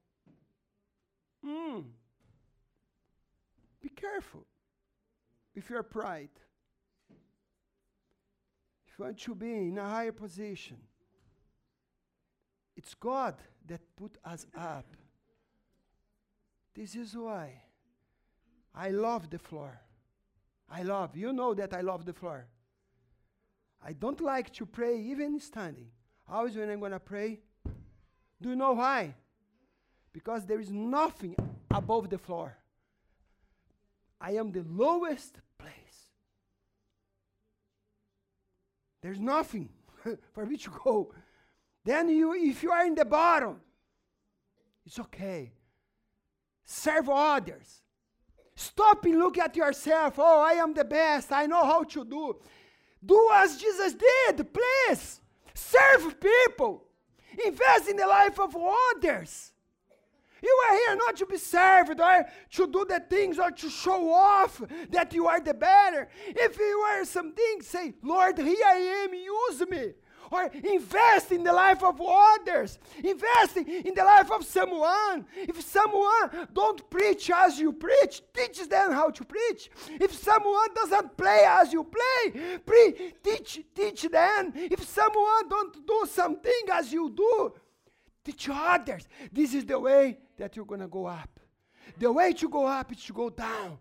[1.45, 1.85] Mm.
[3.81, 4.45] Be careful
[5.55, 6.29] with your pride.
[8.87, 10.77] If you want to be in a higher position,
[12.75, 13.35] it's God
[13.67, 14.85] that put us up.
[16.73, 17.61] This is why
[18.75, 19.79] I love the floor.
[20.71, 22.47] I love, you know that I love the floor.
[23.85, 25.87] I don't like to pray even standing.
[26.29, 27.39] Always when I'm going to pray,
[28.41, 29.15] do you know why?
[30.13, 31.35] Because there is nothing
[31.69, 32.57] above the floor.
[34.19, 35.73] I am the lowest place.
[39.01, 39.69] There's nothing
[40.33, 41.13] for me to go.
[41.83, 43.59] Then you if you are in the bottom,
[44.85, 45.51] it's okay.
[46.63, 47.81] Serve others.
[48.61, 50.15] Stop and look at yourself.
[50.19, 51.31] Oh, I am the best.
[51.31, 52.35] I know how to do.
[53.03, 55.19] Do as Jesus did, please.
[55.55, 56.83] Serve people.
[57.43, 58.55] Invest in the life of
[58.95, 59.51] others.
[60.43, 64.13] You are here not to be served or to do the things or to show
[64.13, 66.07] off that you are the better.
[66.27, 69.93] If you are something, say, Lord, here I am, use me.
[70.31, 72.79] Or invest in the life of others.
[73.03, 75.25] Invest in the life of someone.
[75.35, 79.69] If someone don't preach as you preach, teach them how to preach.
[79.89, 84.53] If someone doesn't play as you play, pre- teach, teach them.
[84.55, 87.53] If someone don't do something as you do,
[88.23, 89.07] teach others.
[89.31, 91.39] This is the way that you're going to go up.
[91.97, 93.77] The way to go up is to go down.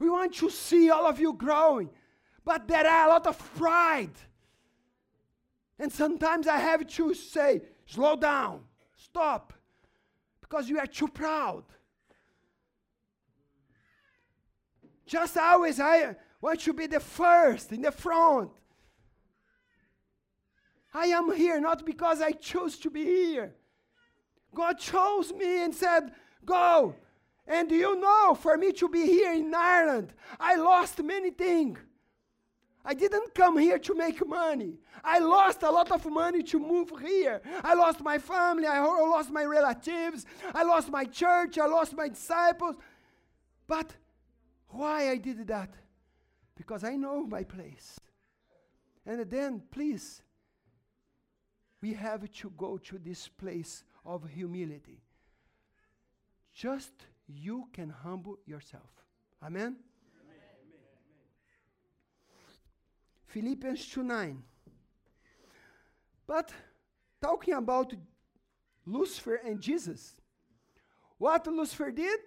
[0.00, 1.90] We want to see all of you growing,
[2.42, 4.16] but there are a lot of pride.
[5.78, 8.62] And sometimes I have to say, slow down,
[8.96, 9.52] stop,
[10.40, 11.64] because you are too proud.
[15.06, 18.50] Just always, I want to be the first in the front.
[20.94, 23.54] I am here not because I chose to be here.
[24.54, 26.12] God chose me and said,
[26.44, 26.96] Go.
[27.46, 31.78] And you know, for me to be here in Ireland, I lost many things.
[32.84, 34.78] I didn't come here to make money.
[35.04, 37.42] I lost a lot of money to move here.
[37.62, 40.24] I lost my family, I lost my relatives,
[40.54, 42.76] I lost my church, I lost my disciples.
[43.66, 43.94] But
[44.68, 45.74] why I did that?
[46.56, 48.00] Because I know my place.
[49.04, 50.22] And then, please,
[51.82, 55.02] we have to go to this place of humility.
[56.54, 56.92] Just
[57.34, 58.90] you can humble yourself.
[59.42, 59.76] Amen?
[60.22, 60.36] Amen.
[63.26, 64.42] Philippians 2 9.
[66.26, 66.52] But
[67.20, 67.92] talking about
[68.86, 70.14] Lucifer and Jesus,
[71.18, 72.20] what Lucifer did?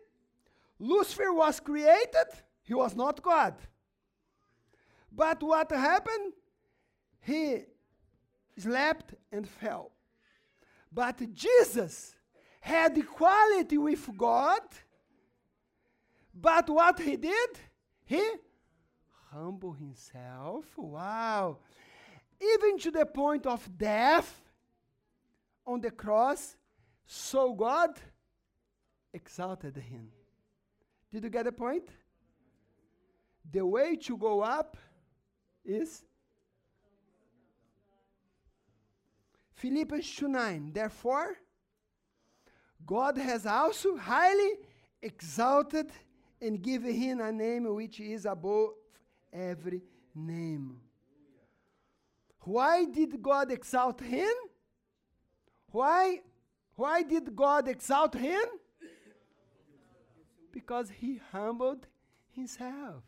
[0.79, 2.27] Lucifer was created,
[2.63, 3.55] he was not God.
[5.11, 6.33] But what happened?
[7.21, 7.63] He
[8.57, 9.91] slept and fell.
[10.91, 12.15] But Jesus
[12.61, 14.61] had equality with God,
[16.33, 17.49] but what he did?
[18.05, 18.23] He
[19.31, 20.65] humbled himself.
[20.77, 21.57] Wow.
[22.41, 24.41] Even to the point of death
[25.65, 26.55] on the cross,
[27.05, 27.99] so God
[29.13, 30.09] exalted him.
[31.11, 31.87] Did you get the point?
[33.51, 34.77] The way to go up
[35.63, 36.03] is
[39.53, 40.71] Philippians 2 9.
[40.73, 41.37] Therefore,
[42.85, 44.53] God has also highly
[45.01, 45.91] exalted
[46.43, 48.71] and give him a name which is above
[49.31, 49.81] every
[50.13, 50.77] name.
[52.41, 54.33] Why did God exalt him?
[55.67, 56.19] Why,
[56.75, 58.43] why did God exalt him?
[60.51, 61.87] Because he humbled
[62.31, 63.03] himself.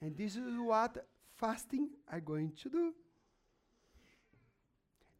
[0.00, 1.06] And this is what
[1.36, 2.92] fasting are going to do.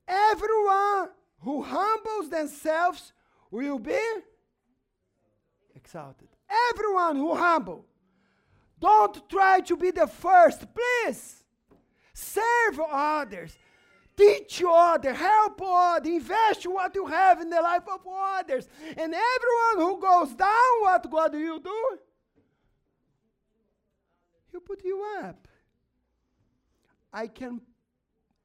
[0.06, 3.12] Everyone who humbles themselves
[3.50, 4.00] will be
[5.88, 6.28] exalted.
[6.70, 7.84] Everyone who humble.
[8.78, 11.42] Don't try to be the first, please.
[12.12, 13.56] Serve others.
[14.16, 18.68] Teach others, help others, invest what you have in the life of others.
[18.96, 21.98] And everyone who goes down, what God will do?
[24.50, 25.46] He'll put you up.
[27.12, 27.60] I can,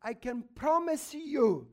[0.01, 1.67] I can promise you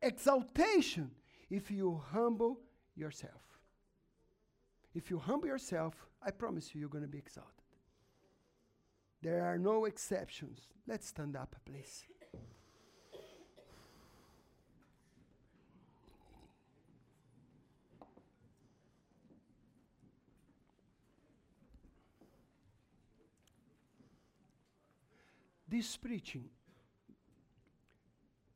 [0.00, 1.10] exaltation
[1.50, 2.60] if you humble
[2.94, 3.43] yourself.
[4.94, 7.50] If you humble yourself, I promise you, you're going to be exalted.
[9.22, 10.68] There are no exceptions.
[10.86, 12.06] Let's stand up, please.
[25.66, 26.50] This preaching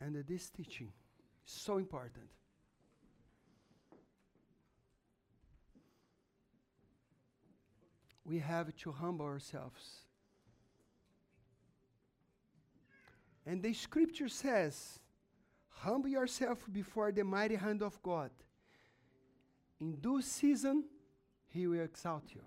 [0.01, 0.93] and this teaching
[1.45, 2.28] is so important.
[8.29, 10.03] We have to humble ourselves.
[13.47, 15.01] And the scripture says,
[15.70, 18.31] Humble yourself before the mighty hand of God.
[19.81, 20.85] In due season,
[21.47, 22.43] he will exalt you.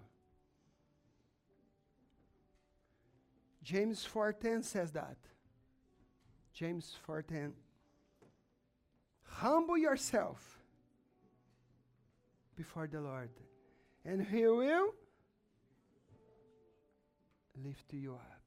[3.64, 5.18] James 4:10 says that.
[6.54, 7.54] James 4:10
[9.24, 10.60] Humble yourself
[12.56, 13.32] before the Lord,
[14.04, 14.94] and he will
[17.64, 18.42] lift you up.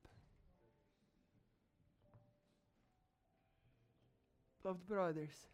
[4.65, 5.47] Loved brothers,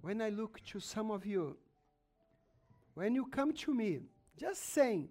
[0.00, 1.56] when I look to some of you,
[2.94, 4.00] when you come to me,
[4.36, 5.08] just saying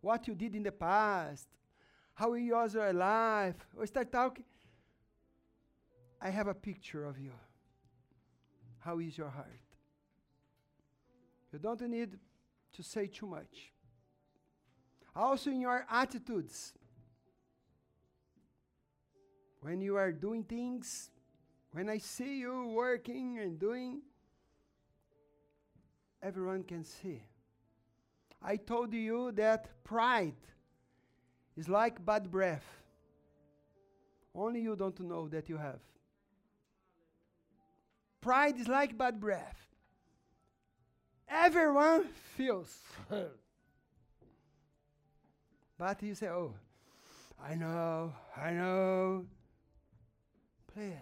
[0.00, 1.48] what you did in the past,
[2.14, 4.44] how you use your life, or start talking,
[6.20, 7.32] I have a picture of you.
[8.78, 9.60] How is your heart?
[11.52, 12.18] You don't need
[12.72, 13.73] to say too much.
[15.16, 16.72] Also, in your attitudes,
[19.60, 21.10] when you are doing things,
[21.72, 24.02] when I see you working and doing,
[26.22, 27.22] everyone can see.
[28.42, 30.34] I told you that pride
[31.56, 32.64] is like bad breath.
[34.34, 35.80] Only you don't know that you have.
[38.20, 39.66] Pride is like bad breath.
[41.28, 42.04] Everyone
[42.36, 42.76] feels.
[45.78, 46.54] but you say, oh,
[47.42, 49.26] I know, I know.
[50.72, 50.92] Please.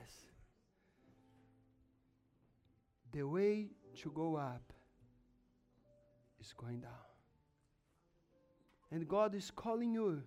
[3.12, 3.68] The way
[4.02, 4.72] to go up
[6.40, 6.90] is going down.
[8.90, 10.22] And God is calling you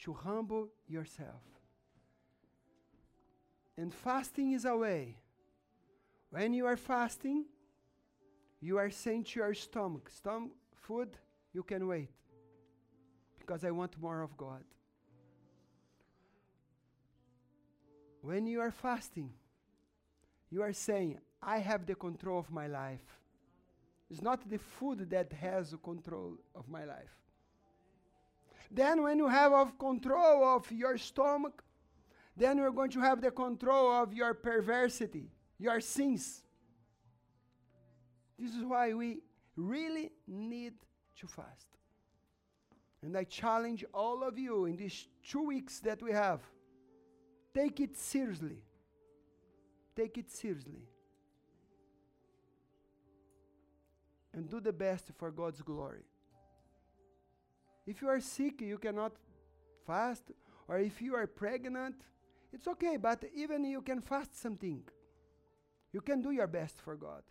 [0.00, 1.42] to humble yourself.
[3.76, 5.16] And fasting is a way.
[6.30, 7.46] When you are fasting,
[8.60, 11.08] you are saying to your stomach, stomach food,
[11.52, 12.10] you can wait.
[13.50, 14.62] Because I want more of God.
[18.22, 19.32] When you are fasting,
[20.50, 23.02] you are saying, I have the control of my life.
[24.08, 27.10] It's not the food that has the control of my life.
[28.70, 31.64] Then, when you have of control of your stomach,
[32.36, 35.28] then you're going to have the control of your perversity,
[35.58, 36.42] your sins.
[38.38, 39.22] This is why we
[39.56, 40.74] really need
[41.18, 41.66] to fast.
[43.02, 46.40] And I challenge all of you in these two weeks that we have
[47.54, 48.58] take it seriously.
[49.96, 50.82] Take it seriously.
[54.32, 56.04] And do the best for God's glory.
[57.86, 59.12] If you are sick, you cannot
[59.84, 60.30] fast,
[60.68, 61.96] or if you are pregnant,
[62.52, 64.82] it's okay, but even you can fast something.
[65.92, 67.22] You can do your best for God.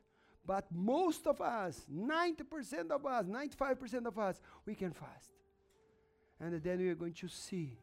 [0.45, 5.38] But most of us, 90% of us, 95% of us, we can fast.
[6.39, 7.77] And then we are going to see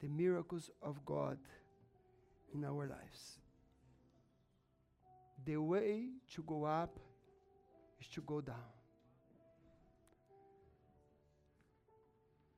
[0.00, 1.38] the miracles of God
[2.54, 3.38] in our lives.
[5.44, 6.98] The way to go up
[8.00, 8.56] is to go down.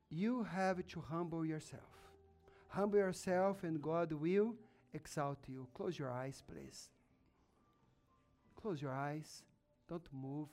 [0.09, 1.81] You have to humble yourself.
[2.67, 4.55] Humble yourself, and God will
[4.93, 5.67] exalt you.
[5.73, 6.89] Close your eyes, please.
[8.61, 9.43] Close your eyes.
[9.89, 10.49] Don't move.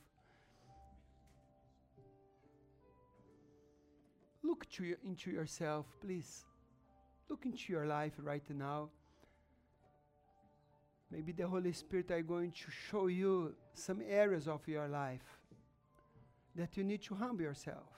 [4.53, 6.45] Look your, into yourself, please.
[7.31, 8.91] Look into your life right now.
[11.11, 15.25] Maybe the Holy Spirit are going to show you some areas of your life
[16.55, 17.89] that you need to humble yourself.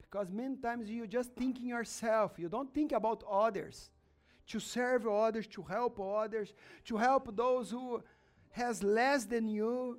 [0.00, 3.90] Because many times you just thinking yourself, you don't think about others.
[4.50, 6.54] To serve others, to help others,
[6.84, 8.04] to help those who
[8.52, 9.98] has less than you.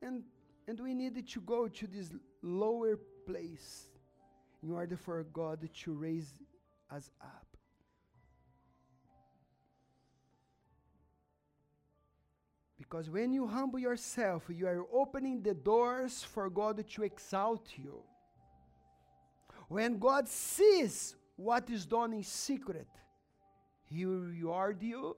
[0.00, 0.22] And
[0.70, 2.12] and we needed to go to this
[2.42, 2.96] lower
[3.26, 3.88] place
[4.62, 6.32] in order for God to raise
[6.88, 7.56] us up.
[12.78, 18.04] Because when you humble yourself, you are opening the doors for God to exalt you.
[19.66, 22.86] When God sees what is done in secret,
[23.86, 25.16] He will reward you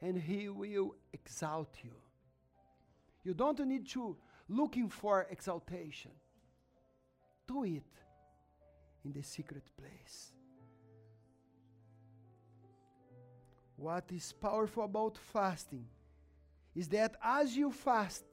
[0.00, 1.96] and He will exalt you.
[3.24, 4.16] You don't need to
[4.48, 6.12] looking for exaltation.
[7.46, 7.82] Do it
[9.04, 10.32] in the secret place.
[13.76, 15.86] What is powerful about fasting
[16.74, 18.24] is that as you fast,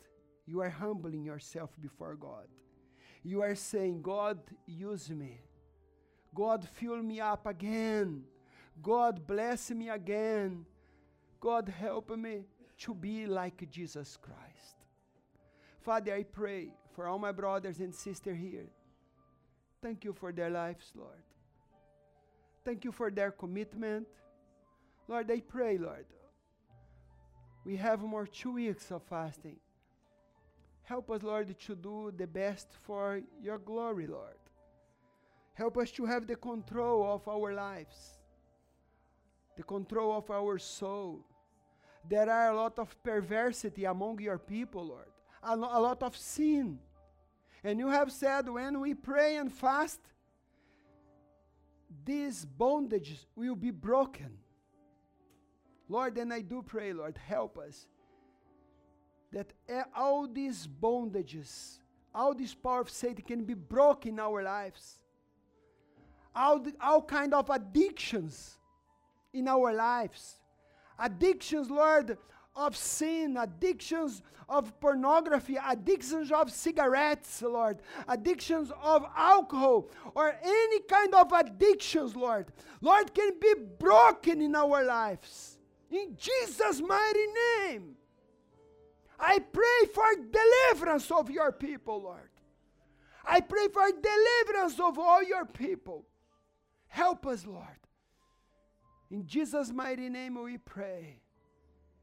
[0.45, 2.47] you are humbling yourself before God.
[3.23, 5.41] You are saying, God, use me.
[6.33, 8.23] God, fill me up again.
[8.81, 10.65] God, bless me again.
[11.39, 12.45] God, help me
[12.79, 14.80] to be like Jesus Christ.
[15.81, 18.69] Father, I pray for all my brothers and sisters here.
[19.81, 21.23] Thank you for their lives, Lord.
[22.63, 24.07] Thank you for their commitment.
[25.07, 26.05] Lord, I pray, Lord.
[27.65, 29.57] We have more two weeks of fasting.
[30.83, 34.37] Help us, Lord, to do the best for your glory, Lord.
[35.53, 38.19] Help us to have the control of our lives,
[39.57, 41.25] the control of our soul.
[42.07, 45.11] There are a lot of perversity among your people, Lord
[45.43, 46.79] a, a lot of sin.
[47.63, 49.99] And you have said when we pray and fast,
[52.05, 54.37] these bondages will be broken.
[55.87, 57.85] Lord, and I do pray, Lord, help us
[59.31, 59.53] that
[59.95, 61.79] all these bondages,
[62.13, 64.99] all this power of Satan can be broken in our lives.
[66.35, 68.57] All, the, all kind of addictions
[69.33, 70.39] in our lives.
[70.97, 72.17] Addictions, Lord,
[72.55, 81.15] of sin, addictions of pornography, addictions of cigarettes, Lord, addictions of alcohol, or any kind
[81.15, 85.57] of addictions, Lord, Lord, can be broken in our lives.
[85.89, 87.25] In Jesus' mighty
[87.67, 87.95] name.
[89.19, 92.29] I pray for deliverance of your people, Lord.
[93.23, 96.05] I pray for deliverance of all your people.
[96.87, 97.65] Help us, Lord.
[99.11, 101.20] In Jesus' mighty name we pray.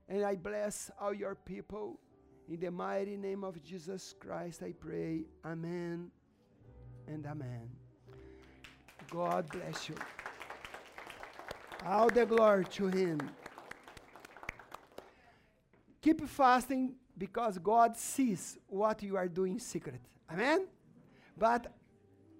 [0.08, 1.98] And I bless all your people.
[2.48, 5.24] In the mighty name of Jesus Christ, I pray.
[5.44, 6.10] Amen
[7.06, 7.68] and amen.
[9.10, 9.94] God bless you.
[11.86, 13.20] All the glory to Him.
[16.00, 20.00] Keep fasting because God sees what you are doing secret.
[20.32, 20.66] Amen?
[21.36, 21.72] But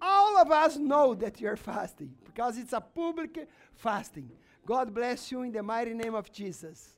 [0.00, 4.30] all of us know that you're fasting because it's a public fasting.
[4.64, 6.94] God bless you in the mighty name of Jesus.